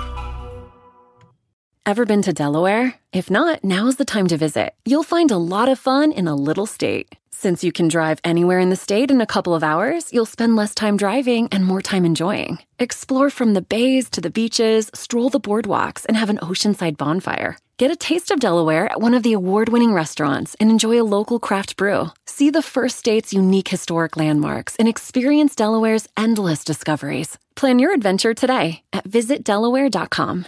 [1.87, 2.97] Ever been to Delaware?
[3.13, 4.73] If not, now's the time to visit.
[4.85, 7.15] You'll find a lot of fun in a little state.
[7.31, 10.57] Since you can drive anywhere in the state in a couple of hours, you'll spend
[10.57, 12.59] less time driving and more time enjoying.
[12.81, 17.57] Explore from the bays to the beaches, stroll the boardwalks, and have an oceanside bonfire.
[17.81, 21.09] Get a taste of Delaware at one of the award winning restaurants and enjoy a
[21.17, 22.11] local craft brew.
[22.27, 27.39] See the first state's unique historic landmarks and experience Delaware's endless discoveries.
[27.57, 30.45] Plan your adventure today at visitdelaware.com.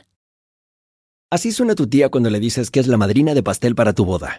[1.30, 4.04] Así suena tu tía cuando le dices que es la madrina de pastel para tu
[4.04, 4.38] boda.